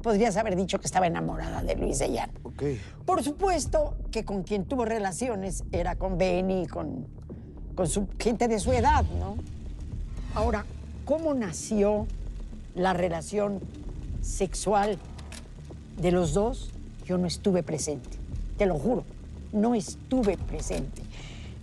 podrías 0.03 0.37
haber 0.37 0.55
dicho 0.55 0.79
que 0.79 0.87
estaba 0.87 1.07
enamorada 1.07 1.63
de 1.63 1.77
Luis 1.77 1.99
de 1.99 2.13
Llano. 2.13 2.35
Ok. 2.43 2.63
Por 3.05 3.23
supuesto 3.23 3.97
que 4.11 4.25
con 4.25 4.43
quien 4.43 4.67
tuvo 4.67 4.85
relaciones 4.85 5.65
era 5.73 5.97
con 5.97 6.19
Benny 6.19 6.67
con, 6.67 7.09
con 7.77 7.87
su 7.87 8.09
gente 8.19 8.49
de 8.49 8.59
su 8.59 8.73
edad, 8.73 9.05
¿no? 9.21 9.37
Ahora, 10.35 10.65
¿cómo 11.05 11.35
nació 11.35 12.07
la 12.75 12.93
relación 12.95 13.61
sexual 14.23 14.99
de 16.01 16.11
los 16.11 16.35
dos? 16.35 16.71
Yo 17.05 17.19
no 17.19 17.29
estuve 17.29 17.63
presente, 17.63 18.19
te 18.57 18.67
lo 18.67 18.77
juro, 18.79 19.05
no 19.53 19.77
estuve 19.77 20.37
presente. 20.37 21.03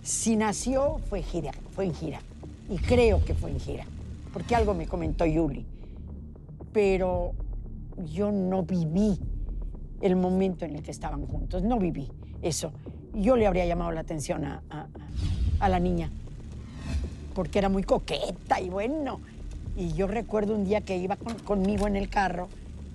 Si 0.02 0.36
nació, 0.36 0.98
fue, 1.10 1.22
gira, 1.22 1.52
fue 1.72 1.84
en 1.84 1.94
gira, 1.94 2.20
y 2.70 2.78
creo 2.78 3.22
que 3.24 3.34
fue 3.34 3.50
en 3.50 3.60
gira, 3.60 3.84
porque 4.32 4.54
algo 4.54 4.72
me 4.72 4.86
comentó 4.86 5.26
Yuli, 5.26 5.66
pero 6.72 7.32
yo 8.12 8.32
no 8.32 8.62
viví 8.62 9.18
el 10.00 10.16
momento 10.16 10.64
en 10.64 10.76
el 10.76 10.82
que 10.82 10.90
estaban 10.90 11.26
juntos. 11.26 11.62
No 11.62 11.78
viví 11.78 12.10
eso. 12.42 12.72
Yo 13.14 13.36
le 13.36 13.46
habría 13.46 13.64
llamado 13.64 13.92
la 13.92 14.00
atención 14.00 14.44
a, 14.44 14.62
la 15.68 15.80
niña, 15.80 16.10
porque 17.34 17.58
era 17.58 17.68
muy 17.68 17.82
coqueta 17.82 18.60
y 18.60 18.68
bueno. 18.68 19.20
Y 19.76 19.92
yo 19.94 20.06
recuerdo 20.06 20.54
un 20.54 20.64
día 20.64 20.82
que 20.82 20.96
iba 20.96 21.16
con- 21.16 21.38
conmigo 21.40 21.86
en 21.86 21.96
el 21.96 22.08
carro 22.08 22.48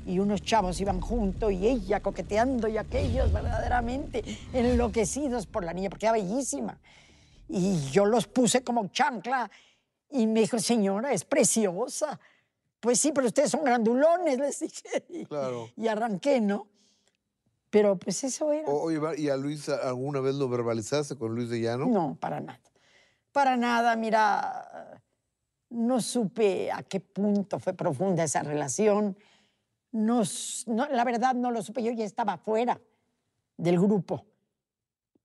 y 0.06 0.20
unos 0.20 0.42
chavos 0.42 0.80
iban 0.80 1.02
juntos 1.02 1.52
y 1.52 1.68
ella 1.68 2.00
coqueteando 2.00 2.68
y 2.68 2.78
aquellos 2.78 3.32
verdaderamente 3.34 4.24
enloquecidos 4.54 5.46
por 5.46 5.64
la 5.66 5.74
niña, 5.74 5.90
porque 5.90 6.06
era 6.06 6.14
bellísima. 6.14 6.78
Y 7.50 7.90
yo 7.92 8.06
los 8.06 8.28
puse 8.28 8.64
como 8.64 8.88
chancla 8.88 9.50
y 10.10 10.26
me 10.28 10.40
dijo, 10.42 10.58
señora, 10.60 11.12
es 11.12 11.26
preciosa. 11.26 12.20
Pues 12.80 13.00
sí, 13.00 13.12
pero 13.14 13.28
ustedes 13.28 13.52
son 13.52 13.64
grandulones, 13.64 14.40
les 14.40 14.60
dije. 14.60 15.26
Claro. 15.28 15.70
y 15.76 15.88
arranqué, 15.88 16.40
¿no? 16.40 16.68
Pero 17.70 17.98
pues 17.98 18.24
eso 18.24 18.52
era. 18.52 18.68
Oye, 18.68 19.00
¿y 19.18 19.30
a 19.30 19.38
Luis 19.38 19.70
alguna 19.70 20.20
vez 20.22 20.36
lo 20.36 20.50
verbalizaste 20.50 21.16
con 21.16 21.36
Luis 21.36 21.50
de 21.50 21.62
Llano? 21.62 21.86
No, 21.86 22.18
para 22.20 22.40
nada. 22.40 22.60
Para 23.32 23.56
nada, 23.58 23.96
mira, 23.96 25.02
no 25.70 26.02
supe 26.02 26.72
a 26.72 26.82
qué 26.84 27.00
punto 27.00 27.60
fue 27.60 27.74
profunda 27.74 28.24
esa 28.24 28.42
relación. 28.42 29.16
No, 29.92 30.24
no, 30.68 30.88
la 30.88 31.04
verdad 31.04 31.36
no 31.36 31.52
lo 31.52 31.62
supe, 31.62 31.84
yo 31.84 31.92
ya 31.92 32.06
estaba 32.06 32.38
fuera 32.38 32.80
del 33.58 33.80
grupo. 33.80 34.26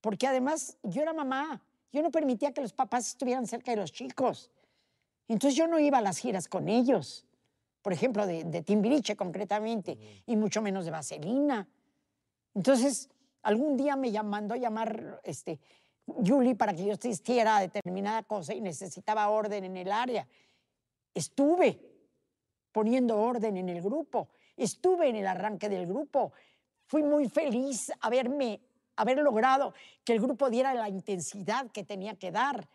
Porque 0.02 0.26
además 0.26 0.76
yo 0.82 1.00
era 1.00 1.14
mamá, 1.14 1.62
yo 1.92 2.02
no 2.02 2.10
permitía 2.10 2.52
que 2.52 2.60
los 2.60 2.74
papás 2.74 3.08
estuvieran 3.08 3.46
cerca 3.46 3.70
de 3.70 3.78
los 3.78 3.90
chicos. 3.90 4.50
Entonces 5.28 5.56
yo 5.56 5.66
no 5.66 5.78
iba 5.78 5.98
a 5.98 6.02
las 6.02 6.18
giras 6.18 6.46
con 6.46 6.68
ellos, 6.68 7.26
por 7.80 7.94
ejemplo, 7.94 8.26
de, 8.26 8.44
de 8.44 8.60
Timbiriche 8.60 9.16
concretamente, 9.16 9.96
y 10.26 10.36
mucho 10.36 10.60
menos 10.60 10.84
de 10.84 10.90
Vaselina. 10.90 11.66
Entonces, 12.54 13.08
algún 13.42 13.76
día 13.76 13.96
me 13.96 14.11
mandó 14.23 14.54
a 14.54 14.58
llamar 14.58 15.20
este, 15.25 15.61
Yuli 16.06 16.54
para 16.54 16.75
que 16.75 16.84
yo 16.84 16.94
asistiera 16.94 17.56
a 17.56 17.61
determinada 17.61 18.23
cosa 18.23 18.54
y 18.54 18.61
necesitaba 18.61 19.28
orden 19.28 19.64
en 19.64 19.76
el 19.76 19.90
área. 19.90 20.26
Estuve 21.14 21.80
poniendo 22.73 23.16
orden 23.18 23.56
en 23.56 23.68
el 23.68 23.80
grupo, 23.80 24.28
estuve 24.56 25.08
en 25.08 25.16
el 25.16 25.26
arranque 25.26 25.68
del 25.68 25.87
grupo. 25.87 26.32
Fui 26.87 27.02
muy 27.02 27.28
feliz 27.28 27.92
haberme, 28.00 28.61
haber 28.96 29.18
logrado 29.18 29.75
que 30.04 30.12
el 30.12 30.20
grupo 30.20 30.50
diera 30.50 30.75
la 30.75 30.88
intensidad 30.88 31.70
que 31.70 31.84
tenía 31.84 32.16
que 32.16 32.30
dar, 32.30 32.68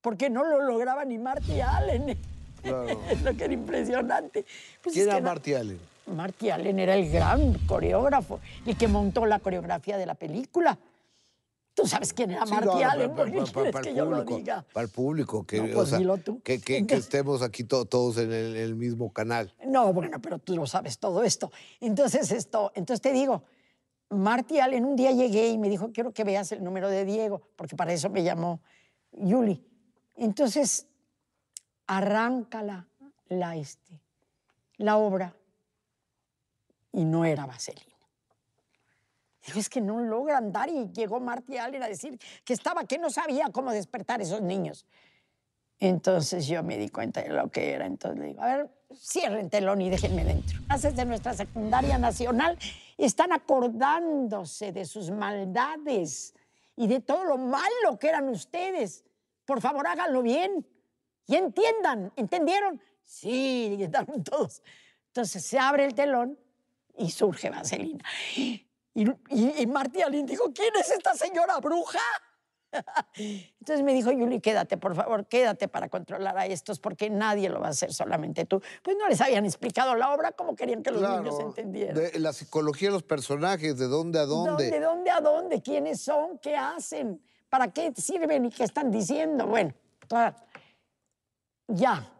porque 0.00 0.28
no 0.28 0.44
lo 0.44 0.62
lograba 0.62 1.04
ni 1.04 1.18
Marty 1.18 1.60
Allen. 1.60 2.18
Claro. 2.62 2.98
lo 3.24 3.36
que 3.36 3.44
era 3.44 3.52
impresionante. 3.52 4.44
Pues 4.82 4.94
¿Quién 4.94 5.06
que 5.06 5.16
era 5.16 5.20
Marty 5.20 5.54
Allen? 5.54 5.93
Marty 6.06 6.50
Allen 6.50 6.78
era 6.78 6.94
el 6.94 7.10
gran 7.10 7.54
coreógrafo, 7.66 8.40
el 8.66 8.76
que 8.76 8.88
montó 8.88 9.24
la 9.26 9.38
coreografía 9.38 9.96
de 9.96 10.06
la 10.06 10.14
película. 10.14 10.78
Tú 11.74 11.86
sabes 11.88 12.12
quién 12.12 12.30
era 12.30 12.46
Sí, 12.46 12.52
Marty 12.52 12.66
no, 12.66 12.90
Allen, 12.90 13.14
¿por 13.14 13.30
qué 13.30 13.38
pa- 13.38 13.44
pa- 13.46 13.52
quieres 13.52 13.72
para 13.72 13.82
que 13.82 13.90
el 13.90 13.96
yo 13.96 14.04
lo 14.04 14.10
público, 14.18 14.36
diga? 14.38 14.64
Para 14.72 14.84
el 14.86 14.90
público, 14.92 15.44
que, 15.44 15.56
No, 15.60 15.64
o 15.64 15.72
pues 15.74 15.88
sea, 15.88 15.98
dilo 15.98 16.18
tú. 16.18 16.40
que, 16.42 16.60
que- 16.60 16.86
que 16.86 16.94
estemos 16.94 17.42
aquí 17.42 17.64
to- 17.64 17.84
todos 17.84 18.18
en 18.18 18.32
el, 18.32 18.54
el 18.56 18.74
mismo 18.76 19.12
canal. 19.12 19.52
No, 19.66 19.92
bueno, 19.92 20.20
pero 20.20 20.38
tú 20.38 20.54
lo 20.54 20.66
sabes 20.66 20.98
todo 20.98 21.24
esto. 21.24 21.50
Entonces, 21.80 22.30
esto, 22.30 22.70
entonces 22.76 23.00
te 23.00 23.12
digo, 23.12 23.42
Marty 24.10 24.60
Allen, 24.60 24.84
un 24.84 24.94
día 24.94 25.10
llegué 25.10 25.48
y 25.48 25.58
me 25.58 25.68
dijo, 25.68 25.90
quiero 25.92 26.12
que 26.12 26.22
veas 26.22 26.52
el 26.52 26.62
número 26.62 26.88
de 26.88 27.04
Diego, 27.04 27.42
porque 27.56 27.74
para 27.74 27.92
eso 27.92 28.08
me 28.08 28.22
llamó 28.22 28.60
Yuli. 29.10 29.60
Entonces, 30.16 30.86
arranca 31.88 32.62
la, 32.62 32.86
la, 33.28 33.56
este, 33.56 34.00
la 34.76 34.96
obra 34.96 35.34
y 36.94 37.04
no 37.04 37.24
era 37.24 37.44
vaselina. 37.44 37.94
Digo, 39.46 39.58
es 39.58 39.68
que 39.68 39.80
no 39.80 40.00
logra 40.00 40.38
andar 40.38 40.70
y 40.70 40.90
llegó 40.92 41.20
Marty 41.20 41.58
Allen 41.58 41.82
a 41.82 41.88
decir 41.88 42.18
que 42.44 42.54
estaba, 42.54 42.84
que 42.84 42.98
no 42.98 43.10
sabía 43.10 43.50
cómo 43.52 43.72
despertar 43.72 44.22
esos 44.22 44.40
niños. 44.40 44.86
Entonces 45.80 46.46
yo 46.46 46.62
me 46.62 46.78
di 46.78 46.88
cuenta 46.88 47.20
de 47.20 47.28
lo 47.28 47.50
que 47.50 47.72
era. 47.72 47.84
Entonces 47.84 48.18
le 48.20 48.26
digo, 48.28 48.42
a 48.42 48.56
ver, 48.56 48.70
cierren 48.94 49.50
telón 49.50 49.82
y 49.82 49.90
déjenme 49.90 50.24
dentro. 50.24 50.58
Clases 50.66 50.96
de 50.96 51.04
nuestra 51.04 51.34
secundaria 51.34 51.98
nacional 51.98 52.56
están 52.96 53.32
acordándose 53.32 54.72
de 54.72 54.86
sus 54.86 55.10
maldades 55.10 56.32
y 56.76 56.86
de 56.86 57.00
todo 57.00 57.24
lo 57.24 57.36
malo 57.36 57.98
que 58.00 58.08
eran 58.08 58.28
ustedes. 58.28 59.04
Por 59.44 59.60
favor, 59.60 59.86
háganlo 59.86 60.22
bien 60.22 60.66
y 61.26 61.34
entiendan. 61.34 62.12
¿Entendieron? 62.16 62.80
Sí, 63.04 63.76
gritaron 63.76 64.24
todos. 64.24 64.62
Entonces 65.08 65.44
se 65.44 65.58
abre 65.58 65.84
el 65.84 65.94
telón 65.94 66.38
y 66.96 67.10
surge 67.10 67.50
Vaselina. 67.50 68.04
Y, 68.36 68.66
y, 68.94 69.62
y 69.62 69.66
Martí 69.66 70.02
Alín 70.02 70.26
dijo, 70.26 70.52
¿quién 70.54 70.74
es 70.80 70.90
esta 70.90 71.14
señora 71.14 71.58
bruja? 71.58 71.98
Entonces 73.16 73.84
me 73.84 73.92
dijo, 73.92 74.10
Yuli, 74.10 74.40
quédate, 74.40 74.76
por 74.76 74.94
favor, 74.94 75.26
quédate 75.26 75.68
para 75.68 75.88
controlar 75.88 76.36
a 76.36 76.46
estos, 76.46 76.80
porque 76.80 77.10
nadie 77.10 77.48
lo 77.48 77.60
va 77.60 77.68
a 77.68 77.70
hacer, 77.70 77.92
solamente 77.92 78.44
tú. 78.44 78.60
Pues 78.82 78.96
no 78.98 79.08
les 79.08 79.20
habían 79.20 79.44
explicado 79.44 79.94
la 79.94 80.12
obra, 80.12 80.32
¿cómo 80.32 80.54
querían 80.54 80.82
que 80.82 80.90
los 80.90 81.00
niños 81.00 81.38
entendieran? 81.40 81.94
de 81.94 82.18
la 82.18 82.32
psicología 82.32 82.88
de 82.88 82.94
los 82.94 83.02
personajes, 83.02 83.78
de 83.78 83.86
dónde 83.86 84.18
a 84.18 84.26
dónde. 84.26 84.70
¿De 84.70 84.80
dónde 84.80 85.10
a 85.10 85.20
dónde? 85.20 85.62
¿Quiénes 85.62 86.00
son? 86.00 86.38
¿Qué 86.38 86.56
hacen? 86.56 87.22
¿Para 87.48 87.72
qué 87.72 87.92
sirven 87.96 88.46
y 88.46 88.50
qué 88.50 88.64
están 88.64 88.90
diciendo? 88.90 89.46
Bueno, 89.46 89.72
toda- 90.08 90.36
ya 91.68 92.10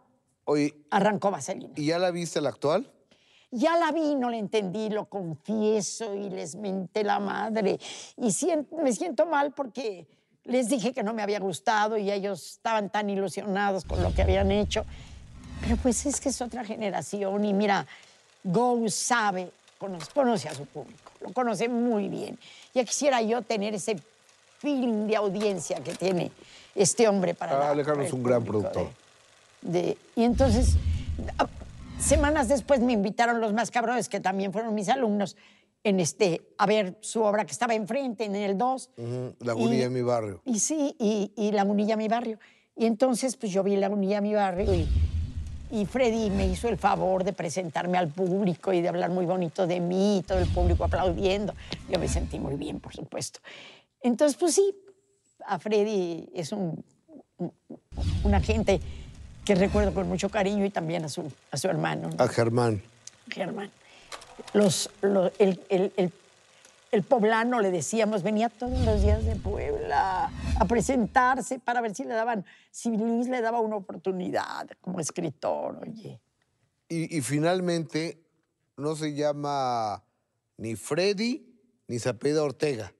Oye, 0.44 0.74
arrancó 0.90 1.30
Vaselina. 1.30 1.72
¿y 1.76 1.86
ya 1.86 1.98
la 1.98 2.10
viste 2.10 2.40
la 2.40 2.50
actual? 2.50 2.92
Ya 3.56 3.76
la 3.76 3.92
vi, 3.92 4.14
no 4.16 4.30
la 4.30 4.36
entendí, 4.36 4.88
lo 4.90 5.04
confieso 5.04 6.14
y 6.14 6.28
les 6.30 6.56
menté 6.56 7.04
la 7.04 7.20
madre. 7.20 7.78
Y 8.16 8.32
sien- 8.32 8.66
me 8.82 8.92
siento 8.92 9.26
mal 9.26 9.52
porque 9.52 10.06
les 10.44 10.68
dije 10.68 10.92
que 10.92 11.02
no 11.02 11.14
me 11.14 11.22
había 11.22 11.38
gustado 11.38 11.96
y 11.96 12.10
ellos 12.10 12.52
estaban 12.54 12.90
tan 12.90 13.08
ilusionados 13.10 13.84
con 13.84 14.02
lo 14.02 14.12
que 14.12 14.22
habían 14.22 14.50
hecho. 14.50 14.84
Pero 15.62 15.76
pues 15.76 16.04
es 16.06 16.20
que 16.20 16.30
es 16.30 16.40
otra 16.42 16.64
generación 16.64 17.44
y 17.44 17.52
mira, 17.54 17.86
Go 18.42 18.88
sabe, 18.88 19.50
conoce, 19.78 20.10
conoce 20.12 20.48
a 20.48 20.54
su 20.54 20.66
público, 20.66 21.12
lo 21.20 21.32
conoce 21.32 21.68
muy 21.68 22.08
bien. 22.08 22.38
Ya 22.74 22.84
quisiera 22.84 23.22
yo 23.22 23.40
tener 23.42 23.72
ese 23.74 23.96
feeling 24.58 25.06
de 25.06 25.16
audiencia 25.16 25.76
que 25.82 25.94
tiene 25.94 26.30
este 26.74 27.06
hombre 27.08 27.34
para... 27.34 27.68
Ah, 27.68 27.70
Alejandro 27.70 28.04
es 28.04 28.12
un 28.12 28.22
gran 28.22 28.42
productor. 28.44 28.88
de- 29.62 29.80
de- 29.82 29.98
y 30.16 30.24
entonces, 30.24 30.76
semanas 32.04 32.48
después 32.48 32.80
me 32.80 32.92
invitaron 32.92 33.40
los 33.40 33.52
más 33.52 33.70
cabrones, 33.70 34.08
que 34.08 34.20
también 34.20 34.52
fueron 34.52 34.74
mis 34.74 34.88
alumnos, 34.88 35.36
en 35.82 36.00
este, 36.00 36.40
a 36.56 36.66
ver 36.66 36.96
su 37.00 37.22
obra 37.22 37.44
que 37.44 37.52
estaba 37.52 37.74
enfrente, 37.74 38.24
en 38.24 38.34
el 38.36 38.56
2. 38.56 38.90
Ujú, 38.96 39.34
Lagunilla 39.40 39.76
Y- 39.76 39.82
en 39.82 39.92
mi 39.92 40.02
barrio. 40.02 40.40
Y 40.44 40.58
sí, 40.60 40.96
y, 40.98 41.32
y 41.36 41.52
Lagunilla 41.52 41.96
mi 41.96 42.08
barrio. 42.08 42.38
Y 42.76 42.86
entonces, 42.86 43.36
pues 43.36 43.52
yo 43.52 43.62
vi 43.62 43.76
Lagunilla 43.76 44.20
mi 44.22 44.34
barrio 44.34 44.74
y, 44.74 44.88
y 45.70 45.84
Freddy 45.86 46.30
me 46.30 46.46
hizo 46.46 46.68
el 46.68 46.78
favor 46.78 47.22
de 47.22 47.32
presentarme 47.34 47.98
al 47.98 48.08
público 48.08 48.72
y 48.72 48.80
de 48.80 48.88
hablar 48.88 49.10
muy 49.10 49.26
bonito 49.26 49.66
de 49.66 49.80
mí, 49.80 50.18
y 50.18 50.22
todo 50.22 50.38
el 50.38 50.48
público 50.48 50.84
aplaudiendo. 50.84 51.52
Yo 51.90 51.98
me 51.98 52.08
sentí 52.08 52.38
muy 52.38 52.56
bien, 52.56 52.80
por 52.80 52.94
supuesto. 52.94 53.40
Entonces, 54.00 54.36
pues 54.38 54.54
sí, 54.54 54.74
a 55.46 55.58
Freddy 55.58 56.30
es 56.34 56.52
un, 56.52 56.82
un- 57.36 57.52
una 58.24 58.40
gente 58.40 58.80
que 59.44 59.54
recuerdo 59.54 59.92
con 59.94 60.08
mucho 60.08 60.28
cariño 60.28 60.64
y 60.64 60.70
también 60.70 61.04
a 61.04 61.08
su, 61.08 61.30
a 61.50 61.56
su 61.56 61.68
hermano. 61.68 62.10
¿no? 62.10 62.22
A 62.24 62.28
Germán. 62.28 62.82
Germán. 63.30 63.70
Los, 64.52 64.90
lo- 65.02 65.30
el, 65.38 65.60
el- 65.68 65.92
el- 65.96 66.12
el 66.90 67.02
poblano, 67.02 67.60
le 67.60 67.72
decíamos, 67.72 68.22
venía 68.22 68.48
todos 68.48 68.78
los 68.84 69.02
días 69.02 69.24
de 69.24 69.34
Puebla 69.34 70.30
a 70.60 70.64
presentarse 70.66 71.58
para 71.58 71.80
ver 71.80 71.92
si 71.92 72.04
le 72.04 72.14
daban, 72.14 72.44
si 72.70 72.96
Luis 72.96 73.26
le 73.28 73.40
daba 73.40 73.58
una 73.60 73.74
oportunidad 73.76 74.68
como 74.80 75.00
escritor, 75.00 75.76
oye. 75.82 76.20
Y, 76.88 77.16
y 77.16 77.20
finalmente 77.20 78.20
no 78.76 78.94
se 78.94 79.12
llama 79.14 80.04
ni 80.56 80.76
Freddy 80.76 81.44
ni 81.88 81.98
se 81.98 82.10
apellida 82.10 82.44
Ortega. 82.44 82.92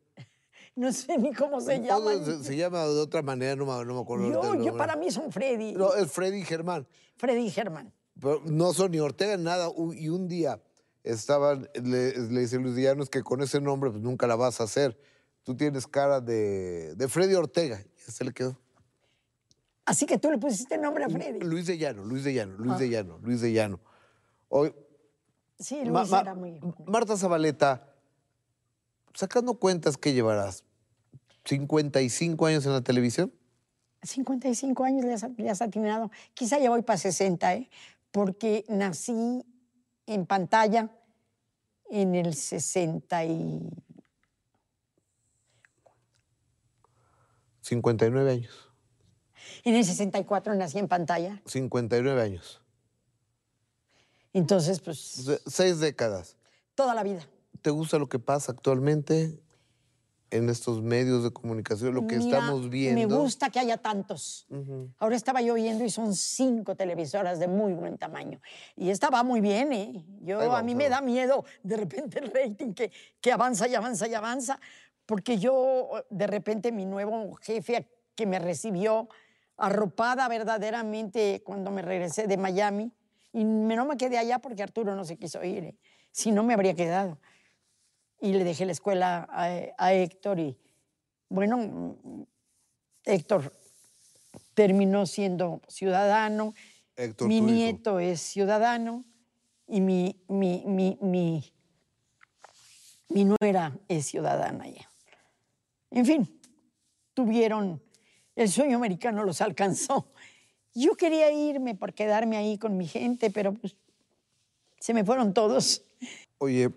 No 0.77 0.93
sé 0.93 1.17
ni 1.19 1.33
cómo 1.33 1.61
se 1.61 1.79
Todo 1.81 2.11
llaman. 2.13 2.25
Se, 2.25 2.45
se 2.45 2.57
llama 2.57 2.85
de 2.85 3.01
otra 3.01 3.23
manera, 3.23 3.55
no 3.55 3.65
me, 3.67 3.85
no 3.85 3.95
me 3.95 4.01
acuerdo. 4.01 4.29
Yo, 4.31 4.55
yo 4.63 4.77
para 4.77 4.97
mí 4.97 5.11
son 5.11 5.31
Freddy. 5.31 5.73
No, 5.75 5.95
es 5.95 6.11
Freddy 6.11 6.43
Germán. 6.43 6.87
Freddy 7.17 7.49
Germán. 7.51 7.93
Pero 8.21 8.41
no 8.45 8.73
son 8.73 8.91
ni 8.91 8.99
Ortega 8.99 9.37
nada. 9.37 9.69
Y 9.95 10.09
un 10.09 10.27
día 10.29 10.61
estaban, 11.05 11.69
le, 11.75 12.17
le 12.29 12.41
dice 12.41 12.59
Luis 12.59 12.77
Llanos 12.77 13.09
que 13.09 13.23
con 13.23 13.41
ese 13.41 13.61
nombre 13.61 13.91
pues, 13.91 14.03
nunca 14.03 14.27
la 14.27 14.35
vas 14.37 14.61
a 14.61 14.65
hacer. 14.65 14.99
Tú 15.45 15.55
tienes 15.57 15.87
cara 15.87 16.21
de, 16.21 16.95
de 16.97 17.09
Freddy 17.09 17.35
Ortega. 17.35 17.81
Y 18.07 18.11
se 18.11 18.25
le 18.25 18.33
quedó. 18.33 18.59
Así 19.85 20.07
que 20.07 20.19
tú 20.19 20.31
le 20.31 20.39
pusiste 20.39 20.77
nombre 20.79 21.05
a 21.05 21.09
Freddy. 21.09 21.41
Luis 21.41 21.67
de 21.67 21.77
Llano, 21.79 22.05
Luis 22.05 22.25
de 22.25 22.33
Llano, 22.35 22.57
Luis 22.57 22.73
Ah. 22.75 22.79
de 22.79 22.89
Llano, 22.91 23.19
Luis 23.23 23.41
de 23.43 23.53
Llano. 23.53 23.81
Hoy, 24.49 24.75
Sí, 25.59 25.85
Luis 25.85 26.11
Ma- 26.11 26.21
era 26.21 26.35
muy... 26.35 26.59
Marta 26.87 27.17
Zabaleta, 27.17 27.94
sacando 29.15 29.55
cuentas, 29.55 29.97
¿qué 29.97 30.13
llevarás? 30.13 30.65
¿55 31.45 32.49
años 32.49 32.67
en 32.67 32.73
la 32.73 32.81
televisión? 32.83 33.33
55 34.03 34.85
años 34.85 35.05
le 35.05 35.15
has, 35.15 35.27
le 35.37 35.51
has 35.51 35.63
atinado. 35.63 36.11
Quizá 36.35 36.59
ya 36.59 36.71
voy 36.71 36.83
para 36.83 36.99
60, 36.99 37.55
¿eh? 37.55 37.71
porque 38.11 38.65
nací 38.69 39.45
en 40.07 40.27
pantalla 40.27 40.91
en 41.91 42.15
el 42.15 42.35
60 42.35 43.25
y... 43.25 43.71
59 47.63 48.31
años. 48.31 48.71
En 49.65 49.75
el 49.75 49.85
64 49.85 50.55
nací 50.55 50.79
en 50.79 50.89
pantalla. 50.89 51.41
59 51.47 52.21
años. 52.21 52.61
Entonces, 54.35 54.81
pues, 54.81 54.99
sea, 54.99 55.39
seis 55.47 55.79
décadas. 55.79 56.37
toda 56.75 56.95
la 56.95 57.03
vida. 57.03 57.27
¿Te 57.65 57.71
gusta 57.71 57.99
lo 57.99 58.11
que 58.11 58.19
pasa 58.19 58.53
actualmente 58.53 59.41
en 60.31 60.51
estos 60.51 60.83
medios 60.83 61.25
de 61.25 61.31
comunicación, 61.31 61.95
lo 61.95 62.07
que 62.07 62.17
Mira, 62.19 62.37
estamos 62.41 62.69
viendo? 62.69 63.09
Me 63.17 63.23
gusta 63.23 63.49
que 63.49 63.59
haya 63.59 63.79
tantos. 63.79 64.47
Ahora 64.99 65.17
estaba 65.17 65.41
yo 65.41 65.55
viendo 65.55 65.83
y 65.83 65.89
son 65.89 66.15
cinco 66.15 66.77
televisoras 66.77 67.39
de 67.39 67.49
muy 67.49 67.73
buen 67.73 67.97
tamaño. 67.97 68.39
Y 68.77 68.91
estaba 68.91 69.23
muy 69.23 69.41
bien, 69.41 69.73
¿eh? 69.73 70.05
Yo, 70.21 70.41
Ahí 70.41 70.47
a 70.47 70.51
vamos, 70.51 70.65
mí 70.67 70.75
me 70.75 70.91
da 70.91 70.97
vamos. 70.97 71.11
miedo 71.11 71.45
de 71.63 71.77
repente 71.79 72.19
el 72.19 72.31
rating 72.31 72.75
que, 72.75 72.93
que 73.23 73.33
avanza 73.33 73.67
y 73.67 73.75
avanza 73.75 74.07
y 74.09 74.13
avanza, 74.13 74.61
porque 75.07 75.39
yo, 75.39 75.89
de 76.11 76.27
repente, 76.27 76.71
mi 76.71 76.85
nuevo 76.85 77.33
jefe 77.37 77.89
que 78.15 78.27
me 78.27 78.39
recibió 78.41 79.09
arropada 79.57 80.29
verdaderamente 80.29 81.41
cuando 81.43 81.71
me 81.71 81.81
regresé 81.81 82.27
de 82.27 82.37
Miami, 82.37 82.93
y 83.33 83.47
me- 83.47 83.75
no 83.75 83.87
me 83.87 83.97
quedé 83.97 84.19
allá 84.19 84.39
porque 84.39 84.63
Arturo 84.63 84.95
no 84.95 85.07
se 85.07 85.17
quiso 85.17 85.43
ir, 85.43 85.65
¿eh? 85.65 85.79
si 86.13 86.31
no 86.31 86.43
me 86.43 86.53
habría 86.53 86.75
quedado. 86.75 87.19
Y 88.25 88.33
le 88.33 88.43
dejé 88.43 88.65
la 88.65 88.73
escuela 88.73 89.29
a, 89.31 89.51
a 89.77 89.93
Héctor 89.93 90.41
y, 90.41 90.57
bueno, 91.29 91.99
Héctor 93.05 93.53
terminó 94.55 95.05
siendo 95.05 95.61
ciudadano, 95.69 96.55
Héctor, 96.97 97.29
mi 97.29 97.37
hijo. 97.37 97.47
nieto 97.47 97.99
es 97.99 98.23
ciudadano 98.23 99.05
y 99.69 99.83
mi, 99.83 100.25
mi, 100.29 100.63
mi, 100.67 100.97
mi, 101.03 101.53
mi 103.11 103.27
nuera 103.27 103.77
es 103.89 104.07
ciudadana 104.07 104.69
ya. 104.69 104.91
En 105.91 106.07
fin, 106.07 106.41
tuvieron, 107.13 107.83
el 108.37 108.49
sueño 108.49 108.79
americano 108.79 109.23
los 109.25 109.43
alcanzó. 109.43 110.11
Yo 110.73 110.97
quería 110.97 111.31
irme 111.31 111.75
por 111.75 111.93
quedarme 111.93 112.39
ahí 112.39 112.57
con 112.57 112.79
mi 112.79 112.89
gente, 112.89 113.31
pero 113.31 113.53
pues 113.53 113.77
se 114.81 114.95
me 114.95 115.05
fueron 115.05 115.35
todos. 115.35 115.83
Oye, 116.39 116.71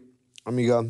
amiga, 0.43 0.83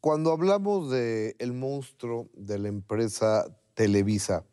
cuando 0.00 0.32
hablamos 0.32 0.90
de 0.90 1.36
el 1.38 1.52
monstruo 1.52 2.28
de 2.34 2.58
la 2.58 2.68
empresa 2.68 3.44
Televisa, 3.74 4.44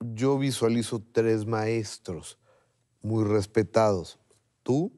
yo 0.00 0.38
visualizo 0.38 1.02
tres 1.12 1.46
maestros 1.46 2.38
muy 3.02 3.24
respetados. 3.24 4.18
Tú, 4.62 4.92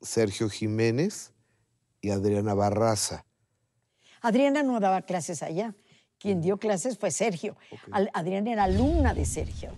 Sergio 0.00 0.48
Jiménez 0.48 1.32
y 2.00 2.10
Adriana 2.10 2.54
Barraza. 2.54 3.24
Adriana 4.20 4.62
no 4.62 4.80
daba 4.80 5.02
clases 5.02 5.42
allá. 5.42 5.74
Quien 6.18 6.40
dio 6.40 6.56
clases 6.56 6.98
fue 6.98 7.10
Sergio. 7.10 7.56
Adriana 8.12 8.52
era 8.52 8.64
alumna 8.64 9.12
de 9.12 9.24
Sergio. 9.24 9.70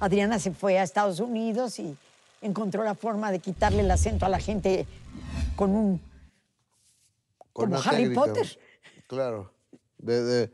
Adriana 0.00 0.38
se 0.38 0.52
fue 0.52 0.78
a 0.78 0.82
Estados 0.82 1.20
Unidos 1.20 1.78
y 1.78 1.96
encontró 2.42 2.82
la 2.82 2.94
forma 2.94 3.30
de 3.30 3.38
quitarle 3.38 3.80
el 3.80 3.90
acento 3.90 4.26
a 4.26 4.28
la 4.28 4.40
gente 4.40 4.86
con 5.54 5.70
un... 5.70 6.00
Como 7.56 7.76
Harry 7.80 8.14
Potter. 8.14 8.58
Claro. 9.06 9.52
De- 9.98 10.22
de- 10.22 10.52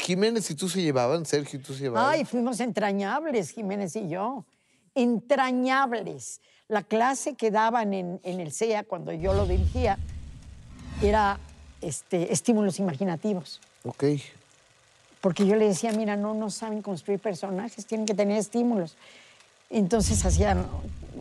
Jiménez 0.00 0.48
y 0.50 0.54
tú 0.54 0.68
se 0.68 0.80
llevaban, 0.80 1.26
Sergio 1.26 1.58
y 1.58 1.62
tú 1.62 1.74
se 1.74 1.80
llevaban. 1.84 2.12
Ay, 2.12 2.24
fuimos 2.24 2.60
entrañables, 2.60 3.50
Jiménez 3.50 3.96
y 3.96 4.08
yo. 4.08 4.44
Entrañables. 4.94 6.40
La 6.68 6.82
clase 6.82 7.34
que 7.34 7.50
daban 7.50 7.94
en, 7.94 8.20
en 8.22 8.40
el 8.40 8.52
CEA 8.52 8.84
cuando 8.84 9.12
yo 9.12 9.32
lo 9.34 9.46
dirigía 9.46 9.98
era 11.02 11.38
este, 11.80 12.32
estímulos 12.32 12.78
imaginativos. 12.78 13.60
Ok. 13.84 14.04
Porque 15.20 15.46
yo 15.46 15.56
le 15.56 15.66
decía, 15.66 15.92
mira, 15.92 16.16
no, 16.16 16.34
no 16.34 16.50
saben 16.50 16.80
construir 16.82 17.18
personajes, 17.20 17.86
tienen 17.86 18.06
que 18.06 18.14
tener 18.14 18.36
estímulos. 18.38 18.96
Entonces 19.70 20.24
hacían 20.24 20.66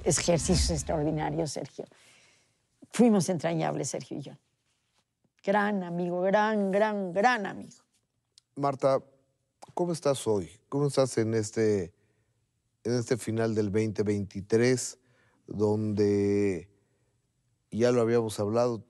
ejercicios 0.04 0.70
extraordinarios, 0.70 1.52
Sergio. 1.52 1.86
Fuimos 2.92 3.28
entrañables, 3.30 3.90
Sergio 3.90 4.18
y 4.18 4.22
yo. 4.22 4.34
Gran 5.48 5.82
amigo, 5.82 6.20
gran, 6.20 6.72
gran, 6.72 7.14
gran 7.14 7.46
amigo. 7.46 7.78
Marta, 8.58 9.02
¿cómo 9.74 9.94
estás 9.94 10.28
hoy? 10.28 10.52
¿Cómo 10.68 10.88
estás 10.88 11.18
en 11.18 11.34
este, 11.34 11.94
en 12.84 12.96
este 12.96 13.16
final 13.16 13.56
del 13.56 13.72
2023, 13.72 15.00
donde 15.48 16.68
ya 17.72 17.94
lo 17.94 18.02
habíamos 18.02 18.38
hablado, 18.42 18.84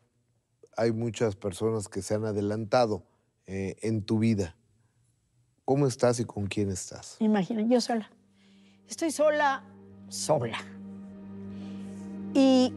hay 0.76 0.92
muchas 0.92 1.36
personas 1.36 1.88
que 1.90 2.02
se 2.02 2.16
han 2.16 2.26
adelantado 2.26 3.04
eh, 3.46 3.76
en 3.84 4.02
tu 4.02 4.18
vida? 4.18 4.56
¿Cómo 5.64 5.86
estás 5.86 6.20
y 6.20 6.26
con 6.26 6.48
quién 6.48 6.72
estás? 6.72 7.18
Imagina, 7.20 7.62
yo 7.62 7.80
sola. 7.80 8.10
Estoy 8.90 9.12
sola, 9.12 9.64
sola. 10.10 10.58
Y 12.34 12.74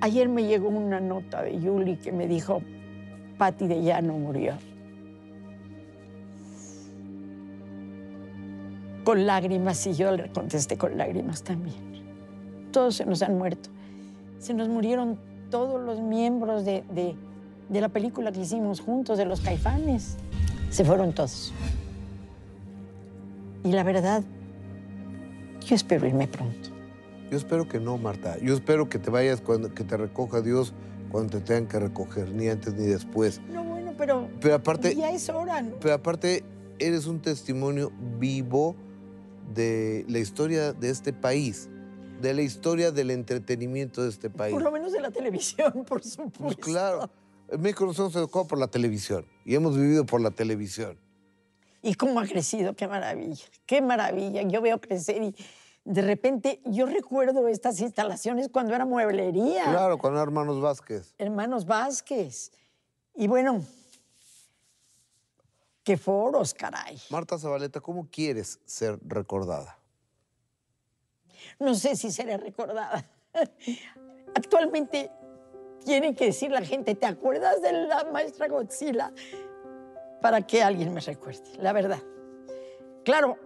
ayer 0.00 0.28
me 0.28 0.44
llegó 0.44 0.68
una 0.68 1.00
nota 1.00 1.42
de 1.42 1.58
Yuli 1.60 1.96
que 1.96 2.12
me 2.12 2.26
dijo, 2.26 2.62
Patti 3.38 3.66
de 3.66 3.82
Llano 3.82 4.14
murió. 4.14 4.54
Con 9.04 9.26
lágrimas, 9.26 9.86
y 9.86 9.94
yo 9.94 10.12
le 10.12 10.30
contesté 10.30 10.76
con 10.76 10.98
lágrimas 10.98 11.42
también. 11.42 11.76
Todos 12.72 12.96
se 12.96 13.06
nos 13.06 13.22
han 13.22 13.38
muerto. 13.38 13.70
Se 14.38 14.52
nos 14.54 14.68
murieron 14.68 15.18
todos 15.50 15.80
los 15.80 16.00
miembros 16.00 16.64
de, 16.64 16.84
de- 16.92 17.16
de 17.68 17.80
la 17.80 17.88
película 17.88 18.32
que 18.32 18.40
hicimos 18.40 18.80
juntos, 18.80 19.18
de 19.18 19.24
los 19.26 19.40
caifanes. 19.40 20.16
Se 20.70 20.84
fueron 20.84 21.12
todos. 21.12 21.52
Y 23.64 23.72
la 23.72 23.82
verdad, 23.82 24.22
yo 25.66 25.74
espero 25.74 26.06
irme 26.06 26.28
pronto. 26.28 26.67
Yo 27.30 27.36
espero 27.36 27.68
que 27.68 27.78
no, 27.78 27.98
Marta. 27.98 28.38
Yo 28.38 28.54
espero 28.54 28.88
que 28.88 28.98
te 28.98 29.10
vayas 29.10 29.40
cuando 29.40 29.74
que 29.74 29.84
te 29.84 29.96
recoja 29.96 30.40
Dios 30.40 30.72
cuando 31.10 31.38
te 31.38 31.44
tengan 31.44 31.66
que 31.66 31.78
recoger, 31.78 32.30
ni 32.32 32.48
antes 32.48 32.74
ni 32.74 32.86
después. 32.86 33.40
No, 33.48 33.64
bueno, 33.64 33.94
pero 33.96 34.28
Pero 34.40 34.54
aparte, 34.54 34.94
ya 34.94 35.10
es 35.10 35.28
hora. 35.28 35.64
pero 35.80 35.94
aparte 35.94 36.44
eres 36.78 37.06
un 37.06 37.20
testimonio 37.20 37.92
vivo 38.18 38.76
de 39.54 40.04
la 40.08 40.18
historia 40.18 40.72
de 40.72 40.90
este 40.90 41.12
país, 41.12 41.68
de 42.20 42.34
la 42.34 42.42
historia 42.42 42.90
del 42.92 43.10
entretenimiento 43.10 44.02
de 44.02 44.10
este 44.10 44.30
país. 44.30 44.52
Por 44.52 44.62
lo 44.62 44.70
menos 44.70 44.92
de 44.92 45.00
la 45.00 45.10
televisión, 45.10 45.72
por 45.88 46.04
supuesto. 46.04 46.42
Pues 46.42 46.56
claro, 46.56 47.10
en 47.48 47.60
México 47.60 47.86
nosotros 47.86 48.14
nos 48.14 48.22
educó 48.22 48.46
por 48.46 48.58
la 48.58 48.68
televisión 48.68 49.24
y 49.44 49.54
hemos 49.54 49.76
vivido 49.76 50.04
por 50.04 50.20
la 50.20 50.30
televisión. 50.30 50.98
Y 51.80 51.94
cómo 51.94 52.20
ha 52.20 52.26
crecido, 52.26 52.74
qué 52.74 52.88
maravilla, 52.88 53.44
qué 53.64 53.80
maravilla. 53.80 54.42
Yo 54.42 54.60
veo 54.60 54.80
crecer 54.80 55.22
y 55.22 55.34
de 55.88 56.02
repente 56.02 56.60
yo 56.66 56.84
recuerdo 56.84 57.48
estas 57.48 57.80
instalaciones 57.80 58.50
cuando 58.50 58.74
era 58.74 58.84
mueblería. 58.84 59.64
Claro, 59.64 59.96
con 59.96 60.18
hermanos 60.18 60.60
Vázquez. 60.60 61.14
Hermanos 61.16 61.64
Vázquez. 61.64 62.52
Y 63.14 63.26
bueno, 63.26 63.64
qué 65.82 65.96
foros, 65.96 66.52
caray. 66.52 67.00
Marta 67.08 67.38
Zabaleta, 67.38 67.80
¿cómo 67.80 68.06
quieres 68.10 68.60
ser 68.66 68.98
recordada? 69.02 69.78
No 71.58 71.74
sé 71.74 71.96
si 71.96 72.12
seré 72.12 72.36
recordada. 72.36 73.02
Actualmente 74.34 75.10
tiene 75.86 76.14
que 76.14 76.26
decir 76.26 76.50
la 76.50 76.60
gente, 76.60 76.96
¿te 76.96 77.06
acuerdas 77.06 77.62
de 77.62 77.72
la 77.72 78.04
maestra 78.12 78.46
Godzilla? 78.46 79.10
Para 80.20 80.46
que 80.46 80.62
alguien 80.62 80.92
me 80.92 81.00
recuerde, 81.00 81.56
la 81.58 81.72
verdad. 81.72 82.02
Claro, 83.04 83.38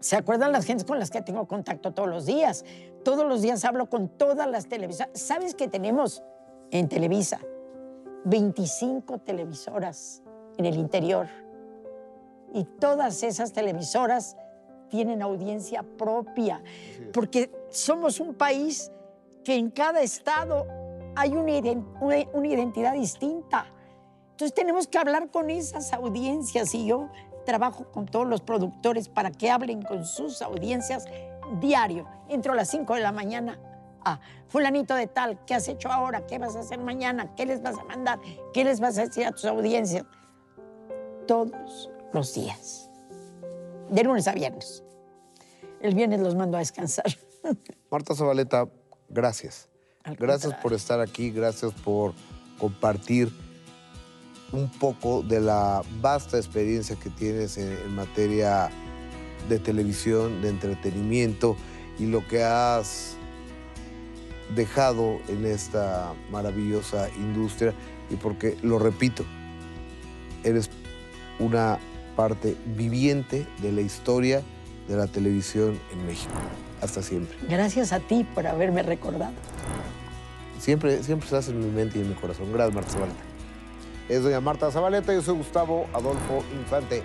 se 0.00 0.16
acuerdan 0.16 0.52
las 0.52 0.64
gentes 0.64 0.84
con 0.86 0.98
las 0.98 1.10
que 1.10 1.22
tengo 1.22 1.46
contacto 1.48 1.92
todos 1.92 2.08
los 2.08 2.26
días. 2.26 2.64
Todos 3.04 3.26
los 3.26 3.42
días 3.42 3.64
hablo 3.64 3.88
con 3.88 4.08
todas 4.08 4.48
las 4.48 4.66
televisoras. 4.68 5.10
¿Sabes 5.14 5.54
que 5.54 5.68
tenemos 5.68 6.22
en 6.70 6.88
Televisa 6.88 7.40
25 8.24 9.18
televisoras 9.18 10.22
en 10.56 10.66
el 10.66 10.76
interior? 10.76 11.26
Y 12.54 12.64
todas 12.64 13.22
esas 13.22 13.52
televisoras 13.52 14.36
tienen 14.88 15.20
audiencia 15.22 15.82
propia, 15.98 16.62
porque 17.12 17.50
somos 17.70 18.20
un 18.20 18.34
país 18.34 18.90
que 19.44 19.54
en 19.54 19.70
cada 19.70 20.00
estado 20.00 20.66
hay 21.14 21.36
una, 21.36 21.52
una- 22.00 22.24
una 22.32 22.48
identidad 22.48 22.94
distinta. 22.94 23.66
Entonces 24.30 24.54
tenemos 24.54 24.86
que 24.86 24.98
hablar 24.98 25.30
con 25.30 25.50
esas 25.50 25.92
audiencias 25.92 26.74
y 26.74 26.86
yo 26.86 27.08
trabajo 27.48 27.90
con 27.90 28.04
todos 28.04 28.26
los 28.26 28.42
productores 28.42 29.08
para 29.08 29.30
que 29.30 29.50
hablen 29.50 29.80
con 29.80 30.04
sus 30.04 30.42
audiencias 30.42 31.06
diario. 31.60 32.06
Entro 32.28 32.52
a 32.52 32.56
las 32.56 32.68
5 32.68 32.94
de 32.94 33.00
la 33.00 33.10
mañana 33.10 33.58
a 34.04 34.20
fulanito 34.48 34.94
de 34.94 35.06
tal, 35.06 35.42
¿qué 35.46 35.54
has 35.54 35.66
hecho 35.66 35.90
ahora? 35.90 36.26
¿Qué 36.26 36.38
vas 36.38 36.56
a 36.56 36.60
hacer 36.60 36.78
mañana? 36.78 37.34
¿Qué 37.36 37.46
les 37.46 37.62
vas 37.62 37.78
a 37.78 37.84
mandar? 37.84 38.20
¿Qué 38.52 38.64
les 38.64 38.80
vas 38.80 38.98
a 38.98 39.06
decir 39.06 39.24
a 39.24 39.32
tus 39.32 39.46
audiencias? 39.46 40.04
Todos 41.26 41.90
los 42.12 42.34
días, 42.34 42.90
de 43.88 44.04
lunes 44.04 44.28
a 44.28 44.34
viernes. 44.34 44.84
El 45.80 45.94
viernes 45.94 46.20
los 46.20 46.34
mando 46.34 46.58
a 46.58 46.60
descansar. 46.60 47.06
Marta 47.90 48.14
Zabaleta, 48.14 48.68
gracias. 49.08 49.70
Al 50.04 50.16
Gracias 50.16 50.42
contrario. 50.42 50.62
por 50.62 50.72
estar 50.74 51.00
aquí, 51.00 51.30
gracias 51.30 51.72
por 51.72 52.12
compartir 52.58 53.32
un 54.52 54.68
poco 54.68 55.22
de 55.22 55.40
la 55.40 55.82
vasta 56.00 56.36
experiencia 56.36 56.96
que 56.96 57.10
tienes 57.10 57.58
en, 57.58 57.72
en 57.72 57.94
materia 57.94 58.70
de 59.48 59.58
televisión, 59.58 60.40
de 60.42 60.48
entretenimiento 60.50 61.56
y 61.98 62.06
lo 62.06 62.26
que 62.26 62.42
has 62.42 63.16
dejado 64.54 65.18
en 65.28 65.44
esta 65.44 66.14
maravillosa 66.30 67.08
industria 67.16 67.74
y 68.10 68.16
porque, 68.16 68.56
lo 68.62 68.78
repito, 68.78 69.24
eres 70.44 70.70
una 71.38 71.78
parte 72.16 72.56
viviente 72.76 73.46
de 73.62 73.72
la 73.72 73.80
historia 73.80 74.42
de 74.88 74.96
la 74.96 75.06
televisión 75.06 75.78
en 75.92 76.06
México. 76.06 76.32
Hasta 76.80 77.02
siempre. 77.02 77.36
Gracias 77.48 77.92
a 77.92 78.00
ti 78.00 78.26
por 78.34 78.46
haberme 78.46 78.82
recordado. 78.82 79.32
Siempre, 80.58 81.02
siempre 81.02 81.26
estás 81.26 81.48
en 81.48 81.60
mi 81.60 81.70
mente 81.70 81.98
y 81.98 82.02
en 82.02 82.08
mi 82.08 82.14
corazón. 82.14 82.52
Gracias, 82.52 82.74
Marta. 82.74 83.27
Es 84.08 84.22
doña 84.22 84.40
Marta 84.40 84.70
Zabaleta, 84.70 85.12
yo 85.12 85.20
soy 85.20 85.36
Gustavo 85.36 85.86
Adolfo 85.92 86.42
Infante. 86.58 87.02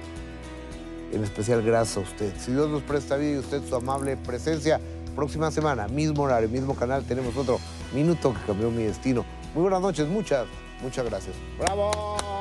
En 1.11 1.23
especial, 1.23 1.61
gracias 1.61 1.97
a 1.97 1.99
usted. 1.99 2.33
Si 2.39 2.51
Dios 2.53 2.69
nos 2.69 2.81
presta 2.81 3.17
vida 3.17 3.31
y 3.33 3.37
usted 3.39 3.61
su 3.67 3.75
amable 3.75 4.15
presencia, 4.15 4.79
próxima 5.13 5.51
semana, 5.51 5.87
mismo 5.89 6.23
horario, 6.23 6.47
mismo 6.47 6.75
canal, 6.75 7.03
tenemos 7.03 7.35
otro 7.35 7.59
minuto 7.93 8.33
que 8.33 8.39
cambió 8.47 8.71
mi 8.71 8.83
destino. 8.83 9.25
Muy 9.53 9.63
buenas 9.63 9.81
noches, 9.81 10.07
muchas, 10.07 10.47
muchas 10.81 11.05
gracias. 11.05 11.35
¡Bravo! 11.59 12.32